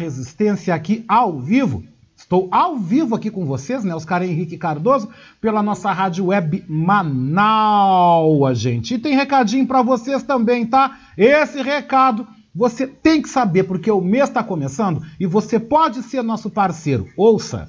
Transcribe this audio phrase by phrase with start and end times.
[0.00, 1.84] Resistência aqui ao vivo.
[2.16, 3.94] Estou ao vivo aqui com vocês, né?
[3.94, 5.10] Oscar Henrique Cardoso,
[5.42, 8.94] pela nossa rádio web Manaus, gente.
[8.94, 10.98] E tem recadinho para vocês também, tá?
[11.18, 16.22] Esse recado você tem que saber, porque o mês está começando e você pode ser
[16.22, 17.06] nosso parceiro.
[17.14, 17.68] Ouça!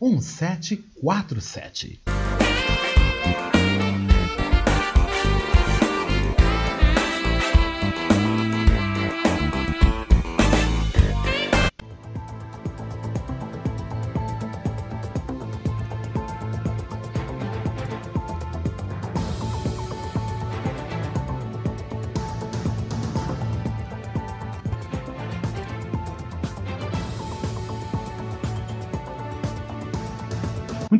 [0.00, 2.19] 1747.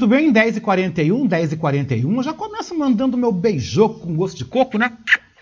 [0.00, 4.92] Muito bem, 10h41, 10h41, eu já começo mandando meu beijoco com gosto de coco, né?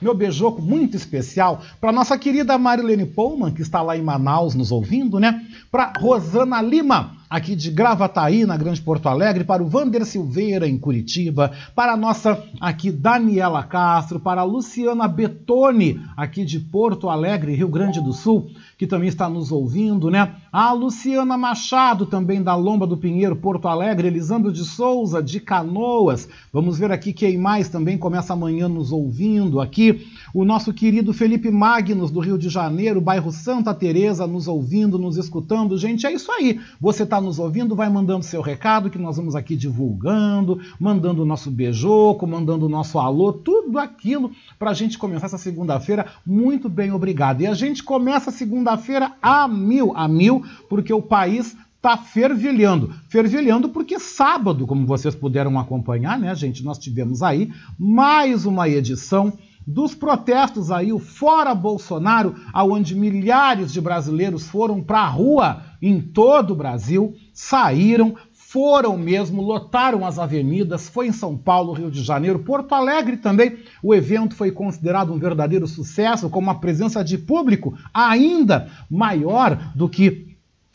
[0.02, 4.72] Meu beijoco muito especial para nossa querida Marilene Pullman, que está lá em Manaus nos
[4.72, 5.46] ouvindo, né?
[5.70, 10.78] Para Rosana Lima, aqui de Gravataí, na Grande Porto Alegre, para o Vander Silveira, em
[10.78, 17.54] Curitiba, para a nossa aqui Daniela Castro, para a Luciana Betoni, aqui de Porto Alegre,
[17.54, 20.34] Rio Grande do Sul, que também está nos ouvindo, né?
[20.52, 26.28] A Luciana Machado, também da Lomba do Pinheiro, Porto Alegre, Elisandro de Souza, de Canoas.
[26.52, 30.06] Vamos ver aqui quem mais também começa amanhã nos ouvindo aqui.
[30.32, 35.16] O nosso querido Felipe Magnus, do Rio de Janeiro, bairro Santa Teresa, nos ouvindo, nos
[35.16, 35.76] escutando.
[35.76, 36.60] Gente, é isso aí.
[36.80, 41.26] Você está nos ouvindo, vai mandando seu recado, que nós vamos aqui divulgando, mandando o
[41.26, 46.68] nosso beijoco, mandando o nosso alô, tudo aquilo para a gente começar essa segunda-feira muito
[46.68, 47.40] bem, obrigado.
[47.40, 52.92] E a gente começa segunda-feira a mil, a mil, porque o país está fervilhando.
[53.08, 59.32] Fervilhando porque sábado, como vocês puderam acompanhar, né, gente, nós tivemos aí mais uma edição
[59.70, 66.00] dos protestos aí, o Fora Bolsonaro, aonde milhares de brasileiros foram para a rua em
[66.00, 72.02] todo o Brasil, saíram, foram mesmo, lotaram as avenidas, foi em São Paulo, Rio de
[72.02, 73.58] Janeiro, Porto Alegre também.
[73.82, 79.86] O evento foi considerado um verdadeiro sucesso, com uma presença de público ainda maior do
[79.86, 80.27] que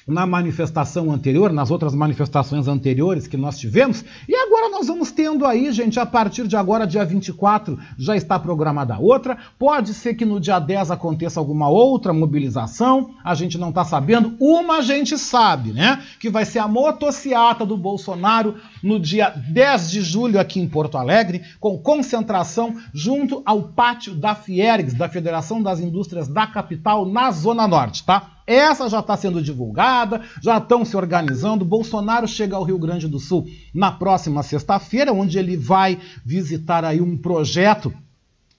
[0.08, 5.46] na manifestação anterior, nas outras manifestações anteriores que nós tivemos, e agora nós vamos tendo
[5.46, 9.38] aí, gente, a partir de agora, dia 24, já está programada outra.
[9.58, 14.36] Pode ser que no dia 10 aconteça alguma outra mobilização, a gente não está sabendo.
[14.40, 16.02] Uma a gente sabe, né?
[16.20, 20.98] Que vai ser a motociata do Bolsonaro no dia 10 de julho aqui em Porto
[20.98, 27.32] Alegre, com concentração junto ao pátio da Fiergs, da Federação das Indústrias da Capital, na
[27.32, 28.34] Zona Norte, tá?
[28.46, 31.64] Essa já está sendo divulgada, já estão se organizando.
[31.64, 37.00] Bolsonaro chega ao Rio Grande do Sul na próxima sexta-feira, onde ele vai visitar aí
[37.00, 37.94] um projeto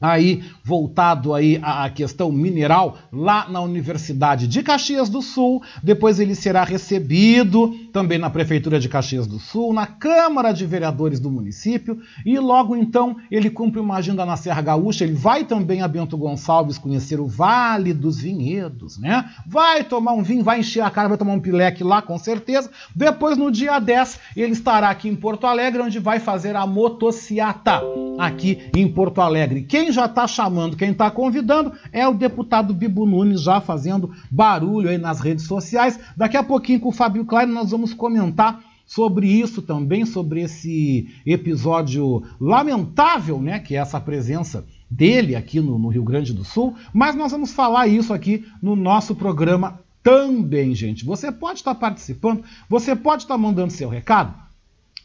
[0.01, 5.63] aí voltado aí à questão mineral lá na Universidade de Caxias do Sul.
[5.83, 11.21] Depois ele será recebido também na Prefeitura de Caxias do Sul, na Câmara de Vereadores
[11.21, 15.05] do município e logo então ele cumpre uma agenda na Serra Gaúcha.
[15.05, 19.31] Ele vai também a Bento Gonçalves conhecer o Vale dos Vinhedos, né?
[19.47, 22.71] Vai tomar um vinho, vai encher a cara, vai tomar um pileque lá com certeza.
[22.95, 27.83] Depois no dia 10 ele estará aqui em Porto Alegre, onde vai fazer a motociata
[28.19, 29.63] aqui em Porto Alegre.
[29.63, 34.89] Quem já está chamando, quem está convidando é o deputado Bibo Nunes, já fazendo barulho
[34.89, 35.99] aí nas redes sociais.
[36.17, 41.09] Daqui a pouquinho com o Fábio Klein nós vamos comentar sobre isso também, sobre esse
[41.25, 46.75] episódio lamentável, né, que é essa presença dele aqui no, no Rio Grande do Sul,
[46.93, 51.05] mas nós vamos falar isso aqui no nosso programa também, gente.
[51.05, 54.44] Você pode estar participando, você pode estar mandando seu recado.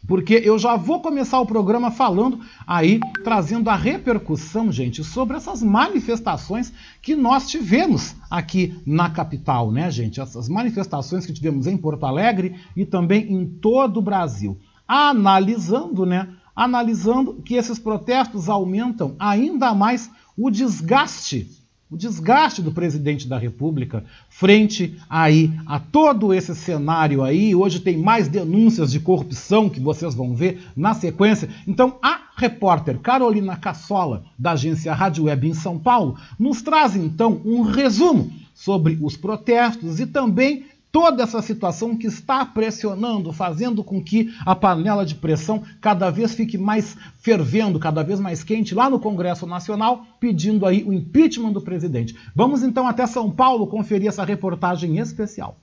[0.07, 5.61] Porque eu já vou começar o programa falando aí, trazendo a repercussão, gente, sobre essas
[5.61, 10.21] manifestações que nós tivemos aqui na capital, né, gente?
[10.21, 14.57] Essas manifestações que tivemos em Porto Alegre e também em todo o Brasil.
[14.87, 16.29] Analisando, né?
[16.55, 21.58] Analisando que esses protestos aumentam ainda mais o desgaste
[21.89, 27.55] o desgaste do presidente da República frente aí a todo esse cenário aí.
[27.55, 31.49] Hoje tem mais denúncias de corrupção que vocês vão ver na sequência.
[31.67, 37.41] Então, a repórter Carolina Cassola, da agência Rádio Web em São Paulo, nos traz então
[37.43, 44.03] um resumo sobre os protestos e também toda essa situação que está pressionando, fazendo com
[44.03, 48.89] que a panela de pressão cada vez fique mais fervendo, cada vez mais quente lá
[48.89, 52.15] no Congresso Nacional, pedindo aí o impeachment do presidente.
[52.35, 55.57] Vamos então até São Paulo conferir essa reportagem especial.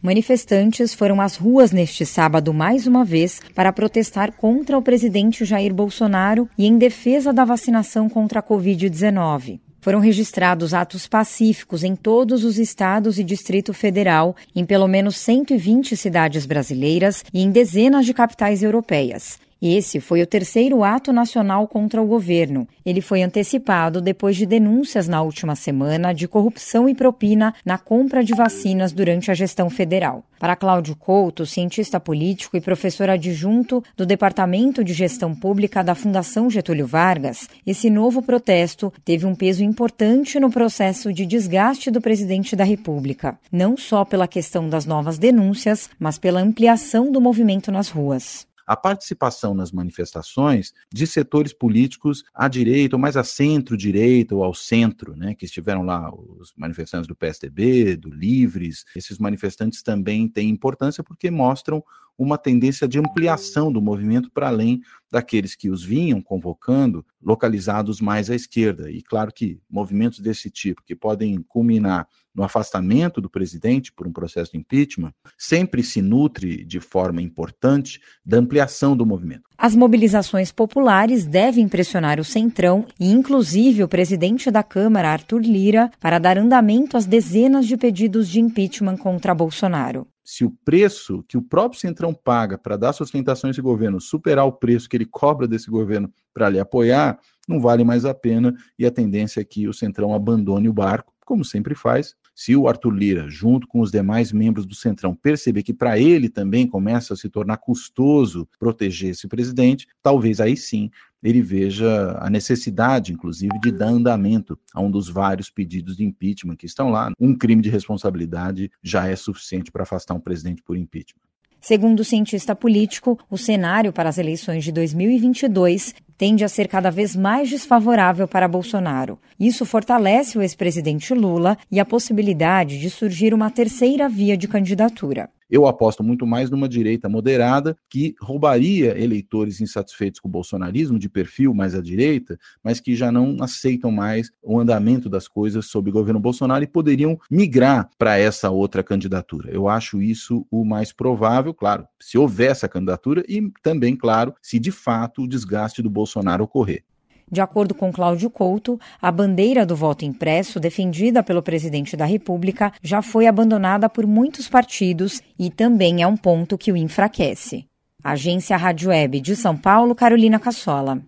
[0.00, 5.74] Manifestantes foram às ruas neste sábado mais uma vez para protestar contra o presidente Jair
[5.74, 9.58] Bolsonaro e em defesa da vacinação contra a Covid-19.
[9.88, 15.96] Foram registrados atos pacíficos em todos os estados e Distrito Federal, em pelo menos 120
[15.96, 19.38] cidades brasileiras e em dezenas de capitais europeias.
[19.60, 22.68] Esse foi o terceiro ato nacional contra o governo.
[22.86, 28.22] Ele foi antecipado depois de denúncias na última semana de corrupção e propina na compra
[28.22, 30.22] de vacinas durante a gestão federal.
[30.38, 36.48] Para Cláudio Couto, cientista político e professor adjunto do Departamento de Gestão Pública da Fundação
[36.48, 42.54] Getúlio Vargas, esse novo protesto teve um peso importante no processo de desgaste do presidente
[42.54, 47.88] da República, não só pela questão das novas denúncias, mas pela ampliação do movimento nas
[47.88, 54.44] ruas a participação nas manifestações de setores políticos à direita, ou mais à centro-direita, ou
[54.44, 58.84] ao centro, né, que estiveram lá, os manifestantes do PSDB, do Livres.
[58.94, 61.82] Esses manifestantes também têm importância porque mostram
[62.18, 68.28] uma tendência de ampliação do movimento para além daqueles que os vinham convocando, localizados mais
[68.28, 68.90] à esquerda.
[68.90, 74.12] E claro que movimentos desse tipo, que podem culminar no afastamento do presidente por um
[74.12, 79.44] processo de impeachment, sempre se nutre de forma importante da ampliação do movimento.
[79.56, 85.90] As mobilizações populares devem pressionar o Centrão e, inclusive, o presidente da Câmara, Arthur Lira,
[85.98, 91.38] para dar andamento às dezenas de pedidos de impeachment contra Bolsonaro se o preço que
[91.38, 95.06] o próprio Centrão paga para dar sustentação a esse governo superar o preço que ele
[95.06, 99.44] cobra desse governo para lhe apoiar, não vale mais a pena e a tendência é
[99.44, 102.14] que o Centrão abandone o barco, como sempre faz.
[102.34, 106.28] Se o Arthur Lira, junto com os demais membros do Centrão, perceber que para ele
[106.28, 110.90] também começa a se tornar custoso proteger esse presidente, talvez aí sim
[111.22, 116.56] ele veja a necessidade, inclusive, de dar andamento a um dos vários pedidos de impeachment
[116.56, 117.10] que estão lá.
[117.18, 121.20] Um crime de responsabilidade já é suficiente para afastar um presidente por impeachment.
[121.60, 126.90] Segundo o cientista político, o cenário para as eleições de 2022 tende a ser cada
[126.90, 129.18] vez mais desfavorável para Bolsonaro.
[129.38, 135.30] Isso fortalece o ex-presidente Lula e a possibilidade de surgir uma terceira via de candidatura.
[135.50, 141.08] Eu aposto muito mais numa direita moderada que roubaria eleitores insatisfeitos com o bolsonarismo, de
[141.08, 145.88] perfil mais à direita, mas que já não aceitam mais o andamento das coisas sob
[145.88, 149.50] o governo Bolsonaro e poderiam migrar para essa outra candidatura.
[149.50, 154.58] Eu acho isso o mais provável, claro, se houver essa candidatura e também, claro, se
[154.58, 156.07] de fato o desgaste do Bolsonaro
[156.40, 156.82] ocorrer.
[157.30, 162.72] De acordo com Cláudio Couto, a bandeira do voto impresso, defendida pelo presidente da República,
[162.82, 167.66] já foi abandonada por muitos partidos e também é um ponto que o enfraquece.
[168.02, 171.02] Agência Rádio Web de São Paulo, Carolina Cassola.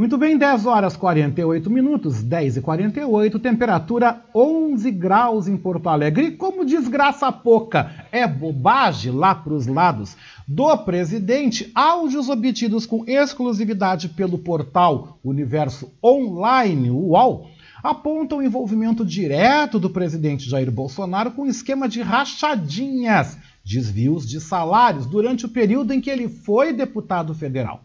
[0.00, 6.28] Muito bem, 10 horas 48 minutos, 10 e 48, temperatura 11 graus em Porto Alegre.
[6.28, 10.16] E como desgraça pouca é bobagem lá para os lados
[10.48, 17.50] do presidente, áudios obtidos com exclusividade pelo portal Universo Online, UOL,
[17.82, 25.04] apontam o envolvimento direto do presidente Jair Bolsonaro com esquema de rachadinhas, desvios de salários
[25.04, 27.84] durante o período em que ele foi deputado federal.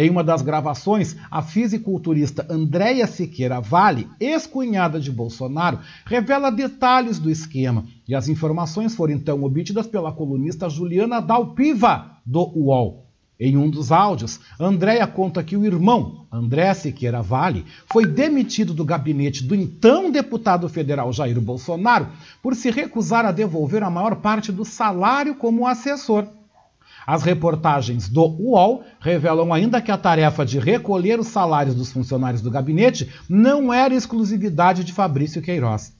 [0.00, 7.28] Em uma das gravações, a fisiculturista Andréia Siqueira Vale, ex-cunhada de Bolsonaro, revela detalhes do
[7.28, 7.84] esquema.
[8.06, 13.08] E as informações foram então obtidas pela colunista Juliana Dalpiva, do UOL.
[13.40, 18.84] Em um dos áudios, Andréia conta que o irmão, André Siqueira Vale, foi demitido do
[18.84, 22.06] gabinete do então deputado federal Jair Bolsonaro
[22.40, 26.37] por se recusar a devolver a maior parte do salário como assessor.
[27.08, 32.42] As reportagens do UOL revelam ainda que a tarefa de recolher os salários dos funcionários
[32.42, 35.96] do gabinete não era exclusividade de Fabrício Queiroz.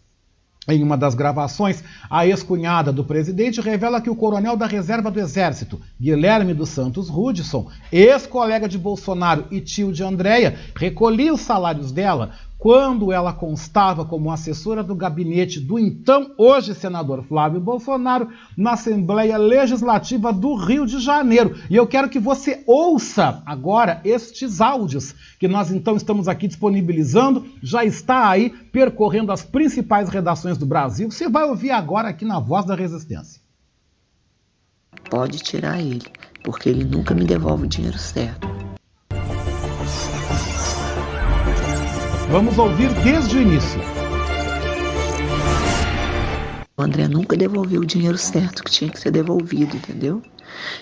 [0.68, 5.18] Em uma das gravações, a ex-cunhada do presidente revela que o coronel da reserva do
[5.18, 11.90] Exército, Guilherme dos Santos Rudson, ex-colega de Bolsonaro e tio de Andréia, recolhia os salários
[11.90, 18.72] dela quando ela constava como assessora do gabinete do então hoje senador Flávio Bolsonaro na
[18.72, 21.56] Assembleia Legislativa do Rio de Janeiro.
[21.70, 27.46] E eu quero que você ouça agora estes áudios que nós então estamos aqui disponibilizando,
[27.62, 31.10] já está aí percorrendo as principais redações do Brasil.
[31.10, 33.40] Você vai ouvir agora aqui na Voz da Resistência.
[35.08, 36.02] Pode tirar ele,
[36.42, 38.67] porque ele nunca me devolve o dinheiro certo.
[42.30, 43.80] Vamos ouvir desde o início.
[46.76, 50.22] O André nunca devolveu o dinheiro certo que tinha que ser devolvido, entendeu?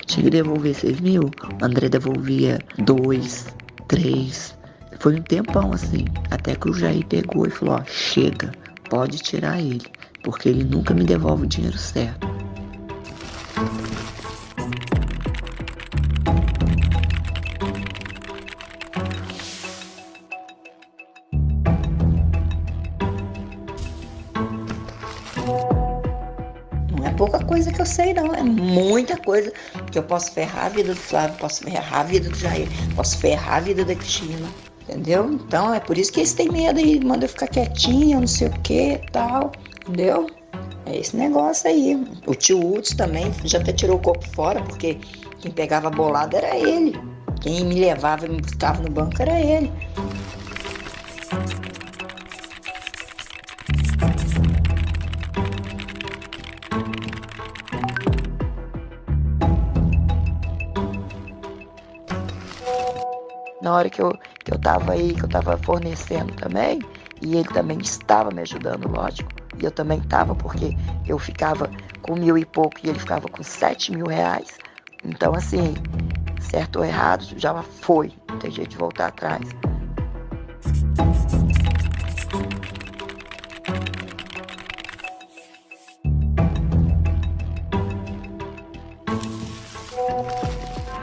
[0.06, 3.46] Tinha que devolver 6 mil, o André devolvia 2,
[3.86, 4.58] 3.
[4.98, 8.50] Foi um tempão assim, até que o Jair pegou e falou: ó, chega,
[8.90, 9.86] pode tirar ele,
[10.24, 12.26] porque ele nunca me devolve o dinheiro certo.
[27.86, 28.34] Eu sei, não.
[28.34, 29.52] É muita coisa
[29.90, 33.16] que eu posso ferrar a vida do Flávio, posso ferrar a vida do Jair, posso
[33.18, 34.48] ferrar a vida da Cristina.
[34.82, 35.32] Entendeu?
[35.32, 38.48] Então é por isso que eles têm medo e mandam eu ficar quietinha, não sei
[38.48, 39.52] o que tal.
[39.82, 40.26] Entendeu?
[40.86, 42.04] É esse negócio aí.
[42.26, 44.98] O tio Hudson também já até tirou o corpo fora, porque
[45.40, 46.98] quem pegava bolada era ele.
[47.40, 49.72] Quem me levava e me buscava no banco era ele.
[63.66, 66.80] Na hora que eu, que eu tava aí, que eu tava fornecendo também,
[67.20, 69.28] e ele também estava me ajudando, lógico.
[69.58, 71.68] E eu também estava, porque eu ficava
[72.00, 74.58] com mil e pouco e ele ficava com sete mil reais.
[75.04, 75.75] Então, assim,
[76.40, 78.12] certo ou errado, já foi.
[78.28, 79.49] Não tem jeito de voltar atrás.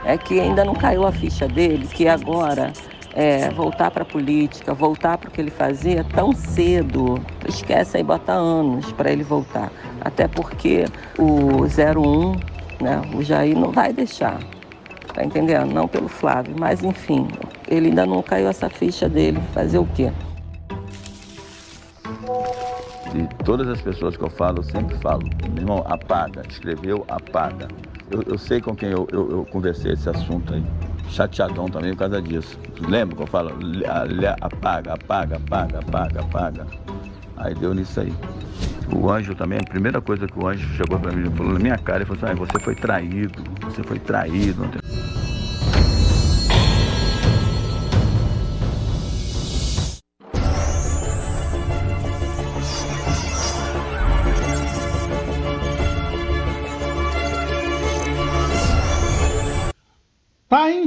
[0.06, 2.74] É que ainda não caiu a ficha dele, que agora
[3.14, 8.04] é, voltar para a política, voltar para o que ele fazia tão cedo, esquece aí,
[8.04, 9.72] bota anos para ele voltar.
[10.02, 10.86] Até porque
[11.18, 12.32] o 01,
[12.84, 14.40] né, o Jair não vai deixar,
[15.14, 15.72] tá entendendo?
[15.72, 17.28] Não pelo Flávio, mas enfim,
[17.68, 20.12] ele ainda não caiu essa ficha dele, fazer o quê?
[23.16, 27.68] E todas as pessoas que eu falo, eu sempre falo, meu irmão, apaga, escreveu, apaga.
[28.14, 30.64] Eu, eu sei com quem eu, eu, eu, conversei esse assunto aí.
[31.10, 32.60] Chateadão também por causa disso.
[32.88, 33.50] Lembra que eu falo?
[34.40, 36.68] Apaga, apaga, apaga, apaga, apaga.
[37.38, 38.14] Aí deu nisso aí.
[38.96, 41.78] O anjo também, a primeira coisa que o anjo chegou para mim falou na minha
[41.80, 44.70] cara, ele falou assim, ah, você foi traído, você foi traído.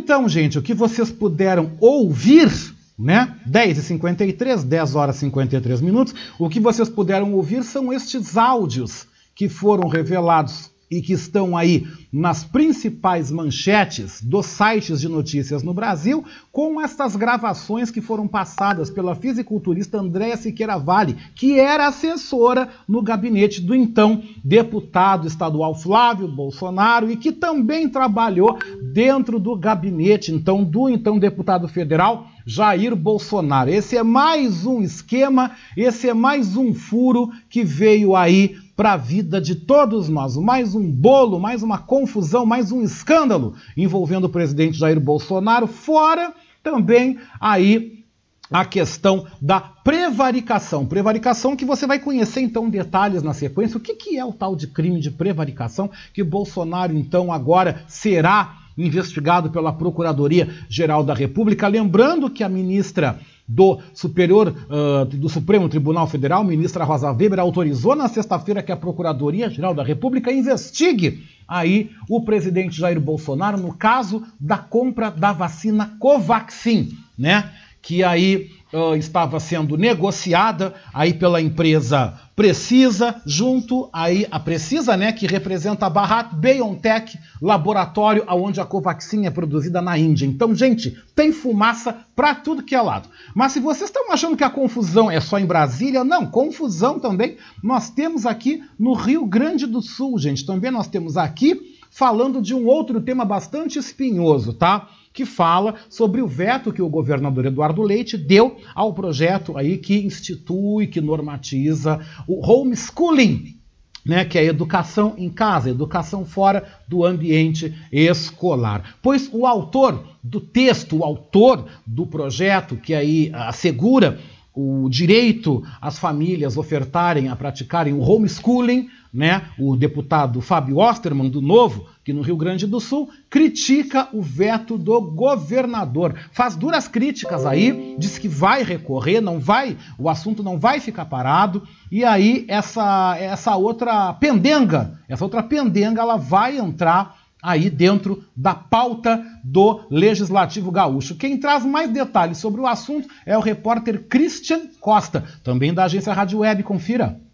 [0.06, 2.48] Então, gente, o que vocês puderam ouvir,
[2.96, 3.34] né?
[3.44, 9.48] 10h53, 10 horas e 53 minutos, o que vocês puderam ouvir são estes áudios que
[9.48, 16.24] foram revelados e que estão aí nas principais manchetes dos sites de notícias no Brasil,
[16.52, 23.02] com estas gravações que foram passadas pela fisiculturista Andréa Siqueira Vale, que era assessora no
[23.02, 28.58] gabinete do então deputado estadual Flávio Bolsonaro e que também trabalhou
[28.92, 33.68] dentro do gabinete então do então deputado federal Jair Bolsonaro.
[33.68, 38.96] Esse é mais um esquema, esse é mais um furo que veio aí para a
[38.96, 40.36] vida de todos nós.
[40.36, 46.32] Mais um bolo, mais uma confusão, mais um escândalo envolvendo o presidente Jair Bolsonaro, fora
[46.62, 48.04] também aí
[48.48, 50.86] a questão da prevaricação.
[50.86, 53.76] Prevaricação que você vai conhecer então detalhes na sequência.
[53.76, 58.65] O que, que é o tal de crime de prevaricação que Bolsonaro então agora será
[58.76, 61.68] investigado pela Procuradoria Geral da República.
[61.68, 63.18] Lembrando que a ministra
[63.48, 68.76] do Superior uh, do Supremo Tribunal Federal, ministra Rosa Weber, autorizou na sexta-feira que a
[68.76, 75.96] Procuradoria-Geral da República investigue aí o presidente Jair Bolsonaro no caso da compra da vacina
[76.00, 77.52] Covaxin, né?
[77.80, 85.10] Que aí uh, estava sendo negociada aí pela empresa Precisa, junto aí a Precisa, né,
[85.10, 90.26] que representa a Bharat BioNTech, laboratório onde a Covaxin é produzida na Índia.
[90.26, 93.08] Então, gente, tem fumaça para tudo que é lado.
[93.34, 97.38] Mas se vocês estão achando que a confusão é só em Brasília, não, confusão também
[97.62, 100.44] nós temos aqui no Rio Grande do Sul, gente.
[100.44, 104.90] Também nós temos aqui falando de um outro tema bastante espinhoso, tá?
[105.16, 110.04] Que fala sobre o veto que o governador Eduardo Leite deu ao projeto aí que
[110.04, 113.56] institui, que normatiza o homeschooling,
[114.04, 118.96] né, que é a educação em casa, educação fora do ambiente escolar.
[119.02, 124.20] Pois o autor do texto, o autor do projeto que aí assegura
[124.54, 129.46] o direito às famílias ofertarem a praticarem o homeschooling, né?
[129.58, 134.76] O deputado Fábio Osterman do Novo, que no Rio Grande do Sul critica o veto
[134.76, 136.14] do governador.
[136.30, 141.06] Faz duras críticas aí, diz que vai recorrer, não vai, o assunto não vai ficar
[141.06, 148.22] parado, e aí essa essa outra pendenga, essa outra pendenga ela vai entrar aí dentro
[148.36, 151.14] da pauta do Legislativo Gaúcho.
[151.14, 156.12] Quem traz mais detalhes sobre o assunto é o repórter Christian Costa, também da agência
[156.12, 156.62] Rádio Web.
[156.64, 157.25] Confira.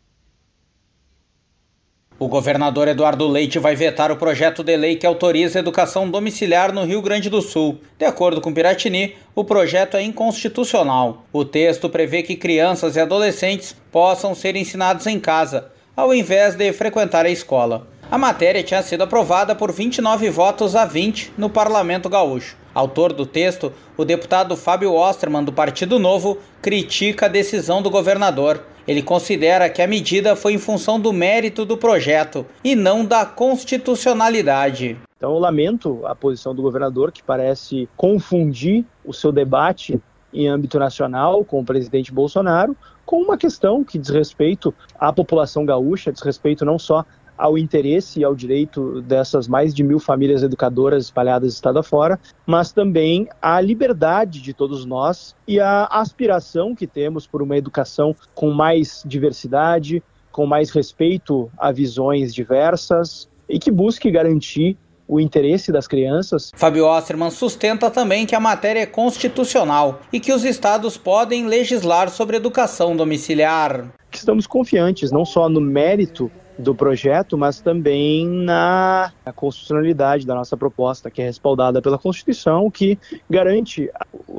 [2.23, 6.73] O governador Eduardo Leite vai vetar o projeto de lei que autoriza a educação domiciliar
[6.73, 7.81] no Rio Grande do Sul.
[7.99, 11.25] De acordo com Piratini, o projeto é inconstitucional.
[11.33, 16.73] O texto prevê que crianças e adolescentes possam ser ensinados em casa, ao invés de
[16.73, 17.88] frequentar a escola.
[18.12, 22.59] A matéria tinha sido aprovada por 29 votos a 20 no Parlamento Gaúcho.
[22.75, 28.66] Autor do texto, o deputado Fábio Osterman, do Partido Novo, critica a decisão do governador.
[28.87, 33.25] Ele considera que a medida foi em função do mérito do projeto e não da
[33.25, 34.99] constitucionalidade.
[35.16, 39.99] Então, eu lamento a posição do governador, que parece confundir o seu debate
[40.35, 45.66] em âmbito nacional com o presidente Bolsonaro com uma questão que diz respeito à população
[45.66, 47.04] gaúcha, diz respeito não só
[47.37, 52.73] ao interesse e ao direito dessas mais de mil famílias educadoras espalhadas estado afora, mas
[52.73, 58.51] também à liberdade de todos nós e à aspiração que temos por uma educação com
[58.51, 65.87] mais diversidade, com mais respeito a visões diversas e que busque garantir o interesse das
[65.87, 66.51] crianças.
[66.55, 72.09] Fábio Osterman sustenta também que a matéria é constitucional e que os estados podem legislar
[72.09, 73.92] sobre educação domiciliar.
[74.11, 76.31] Estamos confiantes não só no mérito
[76.62, 82.98] do projeto, mas também na constitucionalidade da nossa proposta, que é respaldada pela Constituição, que
[83.29, 83.90] garante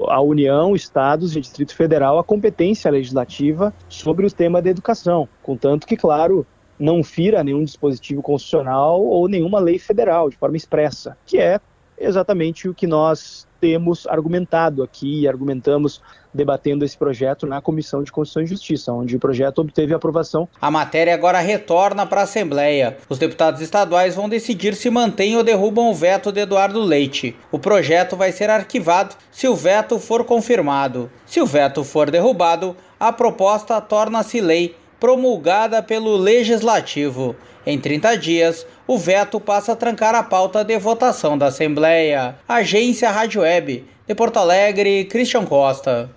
[0.07, 5.85] à União, Estados e Distrito Federal a competência legislativa sobre o tema da educação, contanto
[5.85, 6.45] que, claro,
[6.79, 11.59] não fira nenhum dispositivo constitucional ou nenhuma lei federal de forma expressa, que é
[11.97, 16.01] exatamente o que nós temos argumentado aqui e argumentamos
[16.33, 20.49] debatendo esse projeto na Comissão de Constituição e Justiça, onde o projeto obteve aprovação.
[20.59, 22.97] A matéria agora retorna para a Assembleia.
[23.07, 27.37] Os deputados estaduais vão decidir se mantêm ou derrubam o veto de Eduardo Leite.
[27.51, 31.09] O projeto vai ser arquivado se o veto for confirmado.
[31.25, 37.35] Se o veto for derrubado, a proposta torna-se lei promulgada pelo Legislativo.
[37.65, 42.37] Em 30 dias, o veto passa a trancar a pauta de votação da Assembleia.
[42.47, 46.09] Agência Rádio Web, de Porto Alegre, Christian Costa.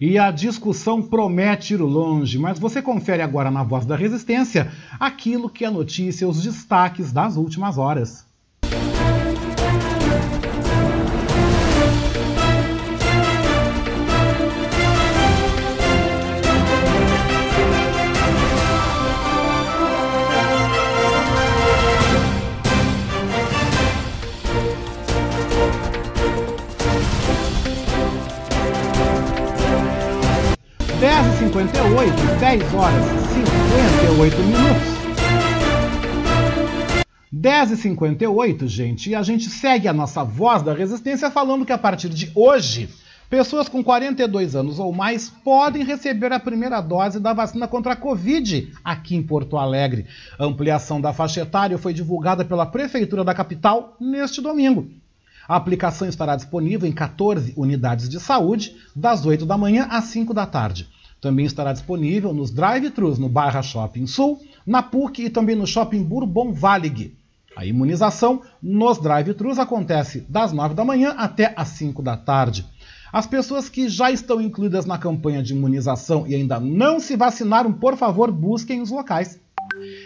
[0.00, 5.50] E a discussão promete ir longe, mas você confere agora na Voz da Resistência aquilo
[5.50, 8.24] que é notícia, os destaques das últimas horas.
[31.50, 35.00] 58, 10 horas e 58 minutos.
[37.32, 41.72] 10 e 58, gente, e a gente segue a nossa voz da resistência falando que
[41.72, 42.88] a partir de hoje,
[43.28, 47.96] pessoas com 42 anos ou mais podem receber a primeira dose da vacina contra a
[47.96, 50.06] Covid aqui em Porto Alegre.
[50.38, 54.88] A ampliação da faixa etária foi divulgada pela Prefeitura da capital neste domingo.
[55.48, 60.32] A aplicação estará disponível em 14 unidades de saúde, das 8 da manhã às 5
[60.32, 60.88] da tarde.
[61.20, 66.02] Também estará disponível nos drive-thrus no Barra Shopping Sul, na PUC e também no Shopping
[66.02, 67.14] Bourbon Valig.
[67.56, 72.64] A imunização nos drive-thrus acontece das 9 da manhã até as 5 da tarde.
[73.12, 77.72] As pessoas que já estão incluídas na campanha de imunização e ainda não se vacinaram,
[77.72, 79.38] por favor, busquem os locais.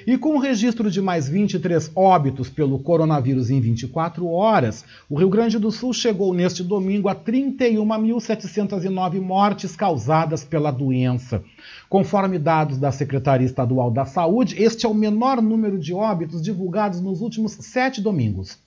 [0.07, 5.29] E com o registro de mais 23 óbitos pelo coronavírus em 24 horas, o Rio
[5.29, 11.43] Grande do Sul chegou neste domingo a 31.709 mortes causadas pela doença.
[11.89, 17.01] Conforme dados da Secretaria Estadual da Saúde, este é o menor número de óbitos divulgados
[17.01, 18.59] nos últimos sete domingos.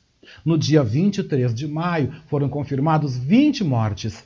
[0.44, 4.26] No dia 23 de maio, foram confirmados 20 mortes.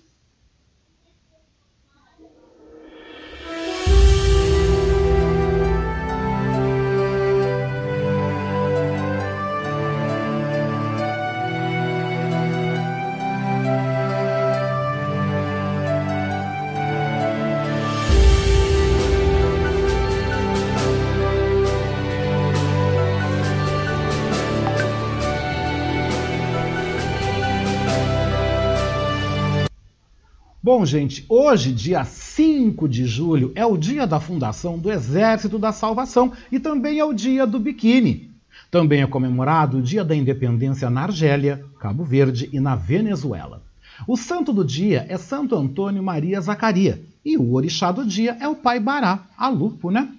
[30.68, 35.72] Bom, gente, hoje, dia 5 de julho, é o dia da fundação do Exército da
[35.72, 38.32] Salvação e também é o dia do biquíni.
[38.70, 43.64] Também é comemorado o dia da independência na Argélia, Cabo Verde e na Venezuela.
[44.06, 48.48] O santo do dia é Santo Antônio Maria Zacaria e o orixá do dia é
[48.50, 50.17] o Pai Bará, a lupo, né?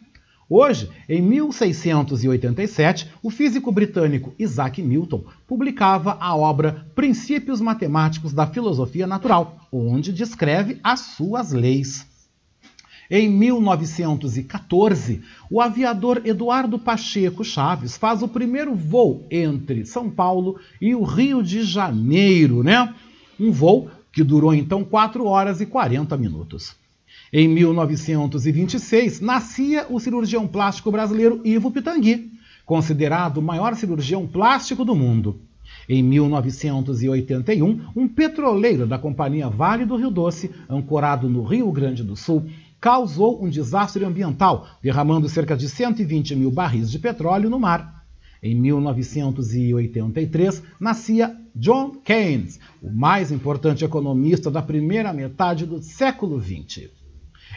[0.51, 9.07] Hoje, em 1687, o físico britânico Isaac Newton publicava a obra Princípios Matemáticos da Filosofia
[9.07, 12.07] Natural, onde descreve as suas leis.
[13.11, 20.95] Em 1914, o aviador Eduardo Pacheco Chaves faz o primeiro voo entre São Paulo e
[20.95, 22.95] o Rio de Janeiro, né?
[23.39, 26.75] Um voo que durou então 4 horas e 40 minutos.
[27.31, 32.33] Em 1926, nascia o cirurgião plástico brasileiro Ivo Pitangui,
[32.65, 35.39] considerado o maior cirurgião plástico do mundo.
[35.87, 42.17] Em 1981, um petroleiro da companhia Vale do Rio Doce, ancorado no Rio Grande do
[42.17, 42.47] Sul,
[42.81, 48.07] causou um desastre ambiental, derramando cerca de 120 mil barris de petróleo no mar.
[48.43, 56.97] Em 1983, nascia John Keynes, o mais importante economista da primeira metade do século XX.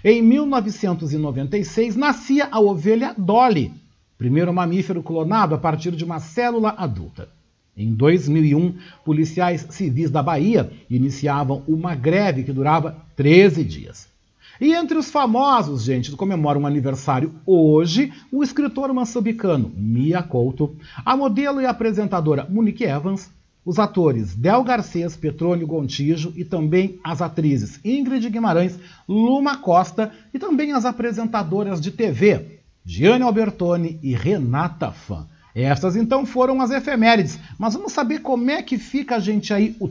[0.04, 3.71] Em 1996 nascia a ovelha Dolly,
[4.17, 7.30] primeiro mamífero clonado a partir de uma célula adulta.
[7.75, 8.75] Em 2001,
[9.06, 14.12] policiais civis da Bahia iniciavam uma greve que durava 13 dias.
[14.60, 20.75] E entre os famosos, gente, que comemoram um aniversário hoje, o escritor maçambicano Mia Couto,
[21.04, 23.32] a modelo e apresentadora Monique Evans,
[23.65, 30.39] os atores Del Garcês, Petrônio Gontijo e também as atrizes Ingrid Guimarães, Luma Costa e
[30.39, 35.28] também as apresentadoras de TV Gianni Albertoni e Renata Fã.
[35.54, 39.76] Estas então foram as efemérides, mas vamos saber como é que fica a gente aí
[39.80, 39.89] o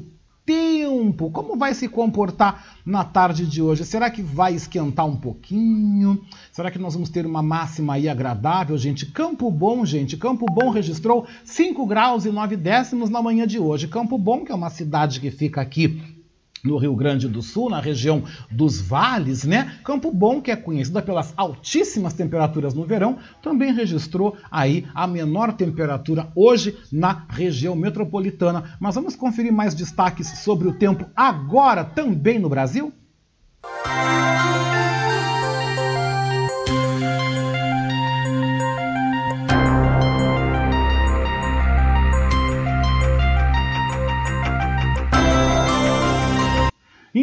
[0.51, 3.85] tempo, como vai se comportar na tarde de hoje?
[3.85, 6.21] Será que vai esquentar um pouquinho?
[6.51, 9.07] Será que nós vamos ter uma máxima aí agradável, gente?
[9.07, 13.87] Campo Bom, gente, Campo Bom registrou 5 graus e 9 décimos na manhã de hoje.
[13.87, 16.20] Campo Bom, que é uma cidade que fica aqui
[16.65, 19.79] no Rio Grande do Sul, na região dos vales, né?
[19.85, 25.53] Campo Bom, que é conhecida pelas altíssimas temperaturas no verão, também registrou aí a menor
[25.53, 28.77] temperatura hoje na região metropolitana.
[28.81, 32.93] Mas vamos conferir mais destaques sobre o tempo agora também no Brasil?
[33.63, 34.30] Música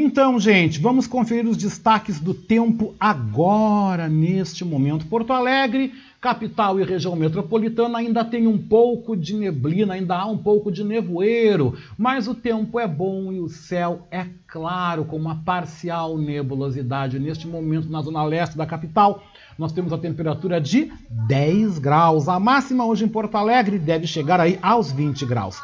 [0.07, 5.05] Então, gente, vamos conferir os destaques do tempo agora, neste momento.
[5.05, 10.37] Porto Alegre, capital e região metropolitana, ainda tem um pouco de neblina, ainda há um
[10.37, 15.43] pouco de nevoeiro, mas o tempo é bom e o céu é claro, com uma
[15.43, 17.19] parcial nebulosidade.
[17.19, 19.21] Neste momento, na zona leste da capital,
[19.59, 20.89] nós temos a temperatura de
[21.27, 22.29] 10 graus.
[22.29, 25.61] A máxima hoje em Porto Alegre deve chegar aí aos 20 graus.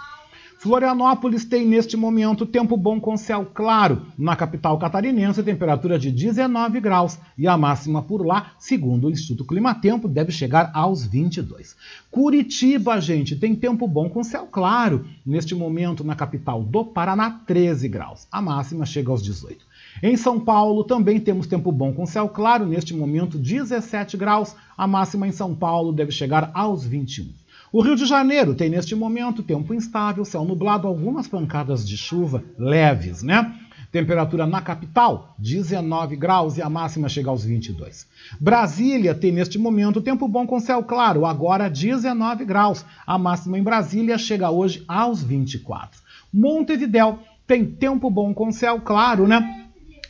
[0.64, 4.04] Florianópolis tem neste momento tempo bom com céu claro.
[4.18, 9.44] Na capital catarinense, temperatura de 19 graus e a máxima por lá, segundo o Instituto
[9.44, 11.76] Climatempo, deve chegar aos 22.
[12.10, 15.06] Curitiba, gente, tem tempo bom com céu claro.
[15.26, 18.26] Neste momento, na capital do Paraná, 13 graus.
[18.32, 19.66] A máxima chega aos 18.
[20.02, 24.56] Em São Paulo também temos tempo bom com céu claro, neste momento 17 graus.
[24.78, 27.43] A máxima em São Paulo deve chegar aos 21.
[27.74, 32.44] O Rio de Janeiro tem neste momento tempo instável, céu nublado, algumas pancadas de chuva
[32.56, 33.52] leves, né?
[33.92, 38.08] Temperatura na capital, 19 graus e a máxima chega aos 22.
[38.40, 42.86] Brasília tem neste momento tempo bom com céu claro, agora 19 graus.
[43.08, 46.00] A máxima em Brasília chega hoje aos 24.
[46.32, 49.63] Montevidéu tem tempo bom com céu claro, né?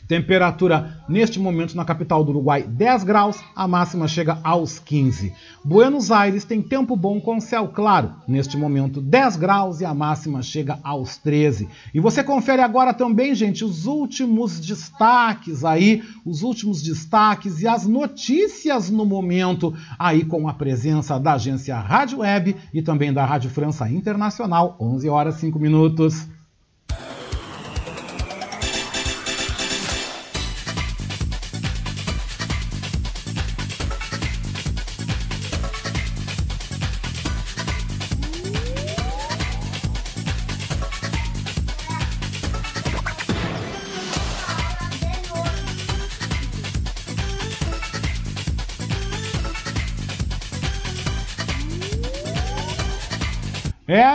[0.06, 5.32] Temperatura neste momento na capital do Uruguai 10 graus, a máxima chega aos 15.
[5.64, 10.42] Buenos Aires tem tempo bom com céu claro, neste momento 10 graus e a máxima
[10.42, 11.68] chega aos 13.
[11.94, 17.86] E você confere agora também, gente, os últimos destaques aí, os últimos destaques e as
[17.86, 23.48] notícias no momento aí com a presença da agência Rádio Web e também da Rádio
[23.48, 26.28] França Internacional, 11 horas 5 minutos.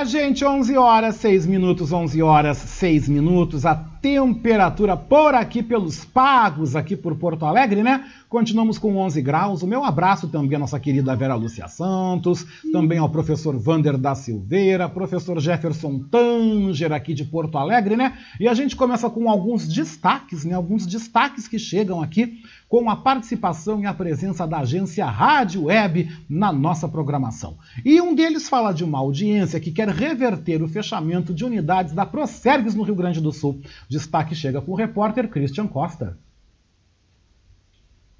[0.09, 3.65] Gente, 11 horas, 6 minutos, 11 horas, 6 minutos.
[3.65, 8.05] A temperatura por aqui, pelos pagos, aqui por Porto Alegre, né?
[8.29, 9.63] Continuamos com 11 graus.
[9.63, 14.13] O meu abraço também à nossa querida Vera Lúcia Santos, também ao professor Vander da
[14.13, 18.19] Silveira, professor Jefferson Tanger, aqui de Porto Alegre, né?
[18.39, 20.53] E a gente começa com alguns destaques, né?
[20.53, 26.15] Alguns destaques que chegam aqui com a participação e a presença da agência Rádio Web
[26.29, 27.57] na nossa programação.
[27.83, 32.05] E um deles fala de uma audiência que quer reverter o fechamento de unidades da
[32.05, 33.59] Procergs no Rio Grande do Sul.
[33.89, 36.15] Destaque chega com o repórter Christian Costa.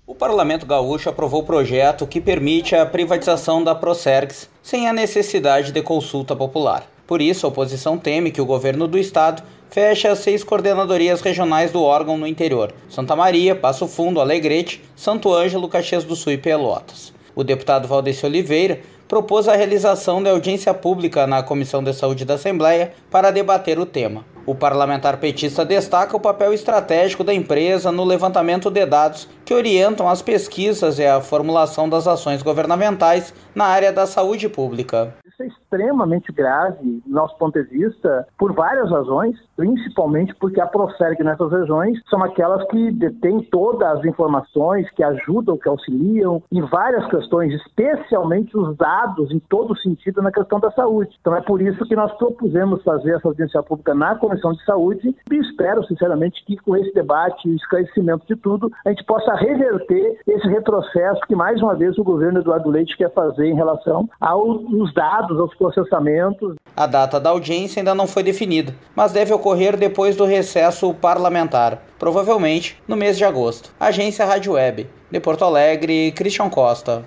[0.10, 5.72] O Parlamento Gaúcho aprovou o projeto que permite a privatização da Procergs sem a necessidade
[5.72, 6.90] de consulta popular.
[7.06, 11.72] Por isso, a oposição teme que o governo do estado feche as seis coordenadorias regionais
[11.72, 16.40] do órgão no interior: Santa Maria, Passo Fundo, Alegrete, Santo Ângelo, Caxias do Sul e
[16.40, 17.14] Pelotas.
[17.36, 22.34] O deputado Valdeci Oliveira propôs a realização de audiência pública na Comissão de Saúde da
[22.34, 24.26] Assembleia para debater o tema.
[24.50, 30.10] O parlamentar petista destaca o papel estratégico da empresa no levantamento de dados que orientam
[30.10, 35.14] as pesquisas e a formulação das ações governamentais na área da saúde pública.
[35.24, 40.66] Isso é extremamente grave, do nosso ponto de vista, por várias razões, principalmente porque a
[40.66, 46.62] Procerg nessas regiões são aquelas que detêm todas as informações, que ajudam, que auxiliam em
[46.62, 51.16] várias questões, especialmente os dados em todo sentido na questão da saúde.
[51.22, 55.16] Então é por isso que nós propusemos fazer essa audiência pública na Comissão de Saúde
[55.32, 60.20] e espero, sinceramente, que com esse debate e esclarecimento de tudo, a gente possa reverter
[60.28, 64.94] esse retrocesso que, mais uma vez, o governo Eduardo Leite quer fazer em relação aos
[64.94, 66.56] dados, aos processamentos.
[66.76, 71.84] A data da audiência ainda não foi definida, mas deve ocorrer depois do recesso parlamentar,
[72.00, 73.72] provavelmente no mês de agosto.
[73.78, 77.04] Agência Rádio Web, de Porto Alegre, Christian Costa.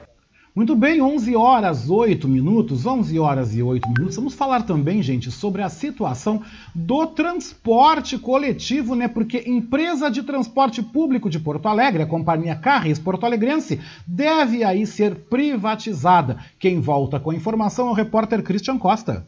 [0.55, 4.17] Muito bem, 11 horas 8 minutos, 11 horas e 8 minutos.
[4.17, 6.43] Vamos falar também, gente, sobre a situação
[6.75, 9.09] do transporte coletivo, né?
[9.09, 14.87] Porque empresa de transporte público de Porto Alegre, a companhia Carris Porto Alegrense, deve aí
[14.87, 16.37] ser privatizada.
[16.59, 19.27] Quem volta com a informação é o repórter Christian Costa.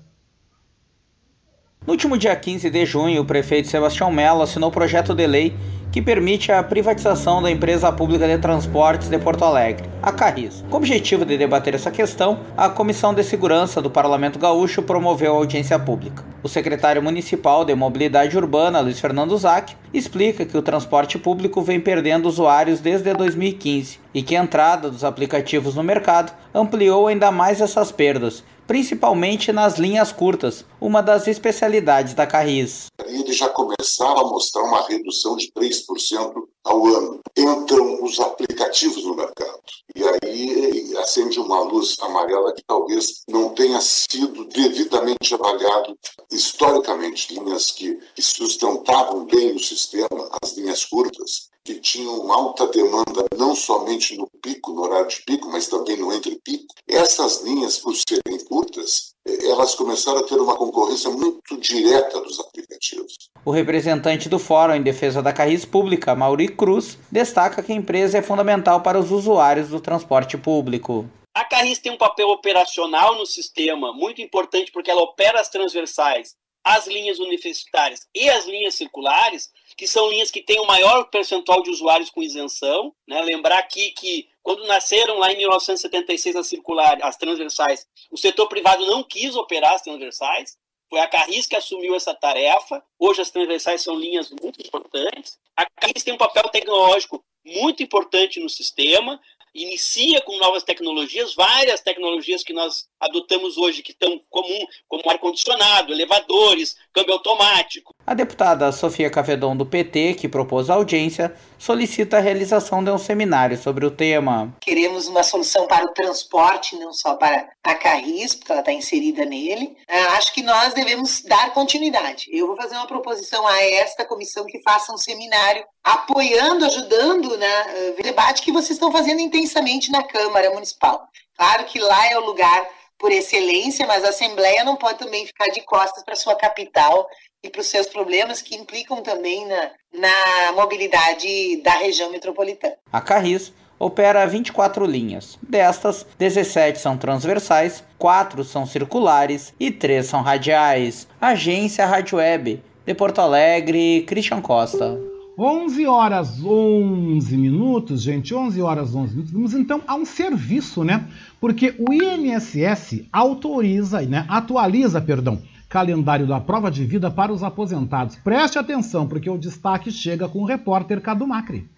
[1.86, 5.54] No último dia 15 de junho, o prefeito Sebastião Mello assinou o projeto de lei
[5.92, 10.64] que permite a privatização da empresa pública de transportes de Porto Alegre, a Carris.
[10.70, 15.34] Com o objetivo de debater essa questão, a Comissão de Segurança do Parlamento Gaúcho promoveu
[15.34, 16.24] a audiência pública.
[16.42, 21.78] O secretário municipal de Mobilidade Urbana, Luiz Fernando Zac, explica que o transporte público vem
[21.78, 27.60] perdendo usuários desde 2015 e que a entrada dos aplicativos no mercado ampliou ainda mais
[27.60, 32.88] essas perdas, principalmente nas linhas curtas, uma das especialidades da Carris.
[33.06, 37.20] Ele já começava a mostrar uma redução de 3% ao ano.
[37.34, 39.62] Entram os aplicativos no mercado.
[39.96, 45.96] E aí acende uma luz amarela que talvez não tenha sido devidamente avaliado
[46.30, 47.32] historicamente.
[47.32, 53.56] Linhas que, que sustentavam bem o sistema, as linhas curtas, que tinham alta demanda não
[53.56, 56.74] somente no pico, no horário de pico, mas também no entre-pico.
[56.86, 63.16] Essas linhas, por serem curtas, elas começaram a ter uma concorrência muito direta dos aplicativos.
[63.44, 68.18] O representante do Fórum em Defesa da Carris Pública, Mauri Cruz, destaca que a empresa
[68.18, 71.08] é fundamental para os usuários do transporte público.
[71.34, 76.36] A Carris tem um papel operacional no sistema muito importante porque ela opera as transversais,
[76.62, 81.62] as linhas universitárias e as linhas circulares, que são linhas que têm o maior percentual
[81.62, 82.94] de usuários com isenção.
[83.06, 83.20] Né?
[83.22, 88.84] Lembrar aqui que quando nasceram lá em 1976 as circulares, as transversais, o setor privado
[88.86, 90.58] não quis operar as transversais.
[90.90, 92.84] Foi a Carris que assumiu essa tarefa.
[92.98, 95.38] Hoje as transversais são linhas muito importantes.
[95.56, 99.18] A Carris tem um papel tecnológico muito importante no sistema
[99.54, 105.92] inicia com novas tecnologias, várias tecnologias que nós adotamos hoje que estão comum, como ar-condicionado,
[105.92, 107.92] elevadores, câmbio automático.
[108.06, 112.98] A deputada Sofia Cavedon do PT, que propôs a audiência, solicita a realização de um
[112.98, 114.54] seminário sobre o tema.
[114.60, 119.24] Queremos uma solução para o transporte, não só para a Carris, porque ela está inserida
[119.24, 119.76] nele.
[119.88, 122.26] Ah, acho que nós devemos dar continuidade.
[122.30, 127.94] Eu vou fazer uma proposição a esta comissão que faça um seminário apoiando, ajudando né,
[127.98, 131.08] o debate que vocês estão fazendo intensamente na Câmara Municipal.
[131.36, 132.64] Claro que lá é o lugar
[133.04, 137.06] por excelência, mas a Assembleia não pode também ficar de costas para sua capital
[137.42, 142.76] e para os seus problemas que implicam também na, na mobilidade da região metropolitana.
[142.90, 145.38] A Carris opera 24 linhas.
[145.42, 151.06] Destas, 17 são transversais, 4 são circulares e 3 são radiais.
[151.20, 154.98] Agência Rádio Web, de Porto Alegre, Christian Costa.
[155.36, 159.32] 11 horas 11 minutos, gente, 11 horas 11 minutos.
[159.32, 161.04] Vamos então a um serviço, né?
[161.44, 168.16] Porque o INSS autoriza, né, atualiza, perdão, calendário da prova de vida para os aposentados.
[168.16, 171.68] Preste atenção, porque o destaque chega com o repórter Cadu Macri.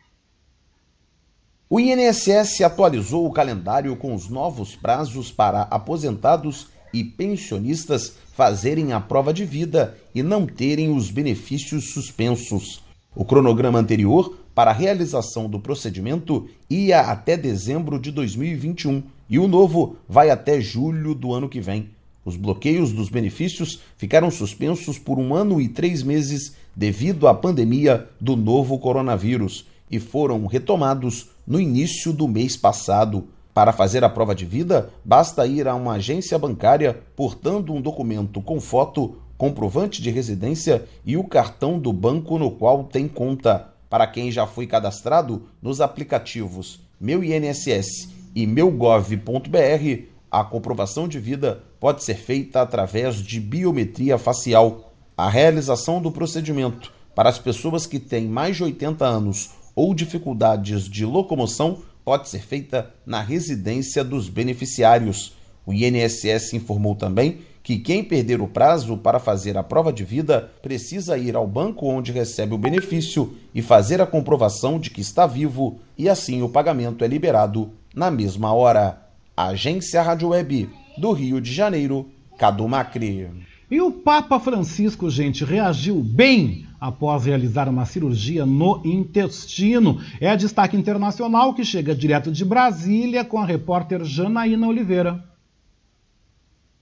[1.69, 9.01] O INSS atualizou o calendário com os novos prazos para aposentados e pensionistas fazerem a
[9.01, 12.85] prova de vida e não terem os benefícios suspensos.
[13.17, 19.49] O cronograma anterior para a realização do procedimento ia até dezembro de 2021 e o
[19.49, 21.91] novo vai até julho do ano que vem.
[22.25, 28.09] Os bloqueios dos benefícios ficaram suspensos por um ano e três meses devido à pandemia
[28.21, 33.29] do novo coronavírus e foram retomados no início do mês passado.
[33.55, 38.43] Para fazer a prova de vida, basta ir a uma agência bancária portando um documento
[38.43, 43.69] com foto comprovante de residência e o cartão do banco no qual tem conta.
[43.89, 51.63] Para quem já foi cadastrado nos aplicativos Meu INSS e meugov.br, a comprovação de vida
[51.81, 54.93] pode ser feita através de biometria facial.
[55.17, 60.87] A realização do procedimento para as pessoas que têm mais de 80 anos ou dificuldades
[60.87, 65.35] de locomoção pode ser feita na residência dos beneficiários.
[65.65, 70.53] O INSS informou também que quem perder o prazo para fazer a prova de vida
[70.61, 75.27] precisa ir ao banco onde recebe o benefício e fazer a comprovação de que está
[75.27, 79.03] vivo e assim o pagamento é liberado na mesma hora.
[79.35, 83.29] Agência Rádio Web do Rio de Janeiro, Cadu Macri.
[83.71, 90.01] E o Papa Francisco, gente, reagiu bem após realizar uma cirurgia no intestino.
[90.21, 95.25] É destaque internacional que chega direto de Brasília com a repórter Janaína Oliveira.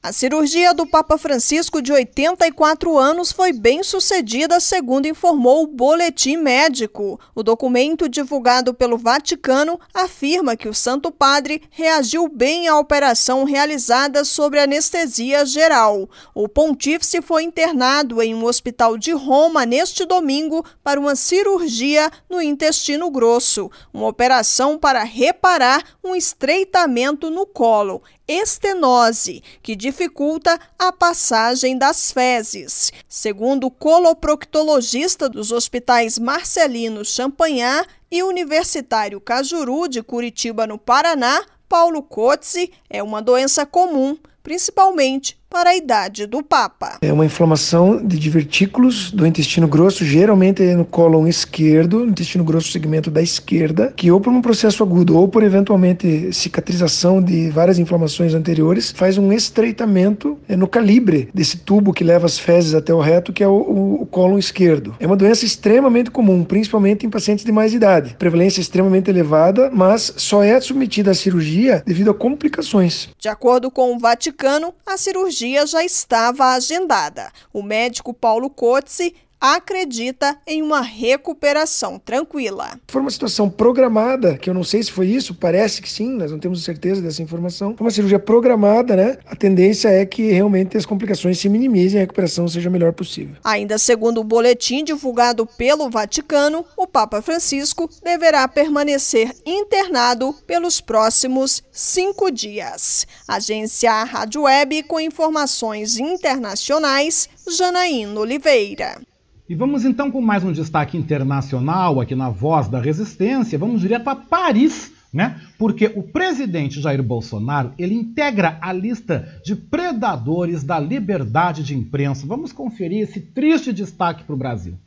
[0.05, 6.37] A cirurgia do Papa Francisco, de 84 anos, foi bem sucedida, segundo informou o Boletim
[6.37, 7.19] Médico.
[7.35, 14.27] O documento divulgado pelo Vaticano afirma que o Santo Padre reagiu bem à operação realizada
[14.27, 16.07] sobre anestesia geral.
[16.35, 22.43] O pontífice foi internado em um hospital de Roma neste domingo para uma cirurgia no
[22.43, 31.77] intestino grosso, uma operação para reparar um estreitamento no colo estenose, que dificulta a passagem
[31.77, 32.93] das fezes.
[33.09, 42.03] Segundo o coloproctologista dos hospitais Marcelino Champagnat e Universitário Cajuru de Curitiba, no Paraná, Paulo
[42.03, 46.99] Cotze, é uma doença comum, principalmente para a idade do Papa.
[47.01, 52.73] É uma inflamação de divertículos do intestino grosso, geralmente no cólon esquerdo, no intestino grosso
[52.73, 57.79] segmento da esquerda, que ou por um processo agudo ou por eventualmente cicatrização de várias
[57.79, 62.93] inflamações anteriores, faz um estreitamento é, no calibre desse tubo que leva as fezes até
[62.93, 64.97] o reto, que é o, o, o cólon esquerdo.
[64.99, 68.17] É uma doença extremamente comum, principalmente em pacientes de mais idade.
[68.19, 73.09] Prevalência extremamente elevada, mas só é submetida à cirurgia devido a complicações.
[73.21, 77.31] De acordo com o Vaticano, a cirurgia já estava agendada.
[77.53, 79.15] O médico Paulo Cozzi
[79.45, 82.81] acredita em uma recuperação tranquila.
[82.89, 86.33] Foi uma situação programada, que eu não sei se foi isso, parece que sim, nós
[86.33, 87.77] não temos certeza dessa informação.
[87.77, 89.19] Foi uma cirurgia programada, né?
[89.27, 92.95] A tendência é que realmente as complicações se minimizem e a recuperação seja a melhor
[92.95, 93.37] possível.
[93.45, 101.63] Ainda segundo o boletim divulgado pelo Vaticano, o Papa Francisco deverá permanecer internado pelos próximos
[101.71, 103.07] cinco dias.
[103.29, 109.03] Agência Rádio Web com informações internacionais, Janaína Oliveira.
[109.47, 113.59] E vamos então com mais um destaque internacional aqui na Voz da Resistência.
[113.59, 115.39] Vamos direto a Paris, né?
[115.59, 122.27] Porque o presidente Jair Bolsonaro, ele integra a lista de predadores da liberdade de imprensa.
[122.27, 124.79] Vamos conferir esse triste destaque para o Brasil.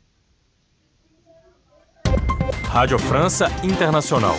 [2.64, 4.34] Rádio França Internacional.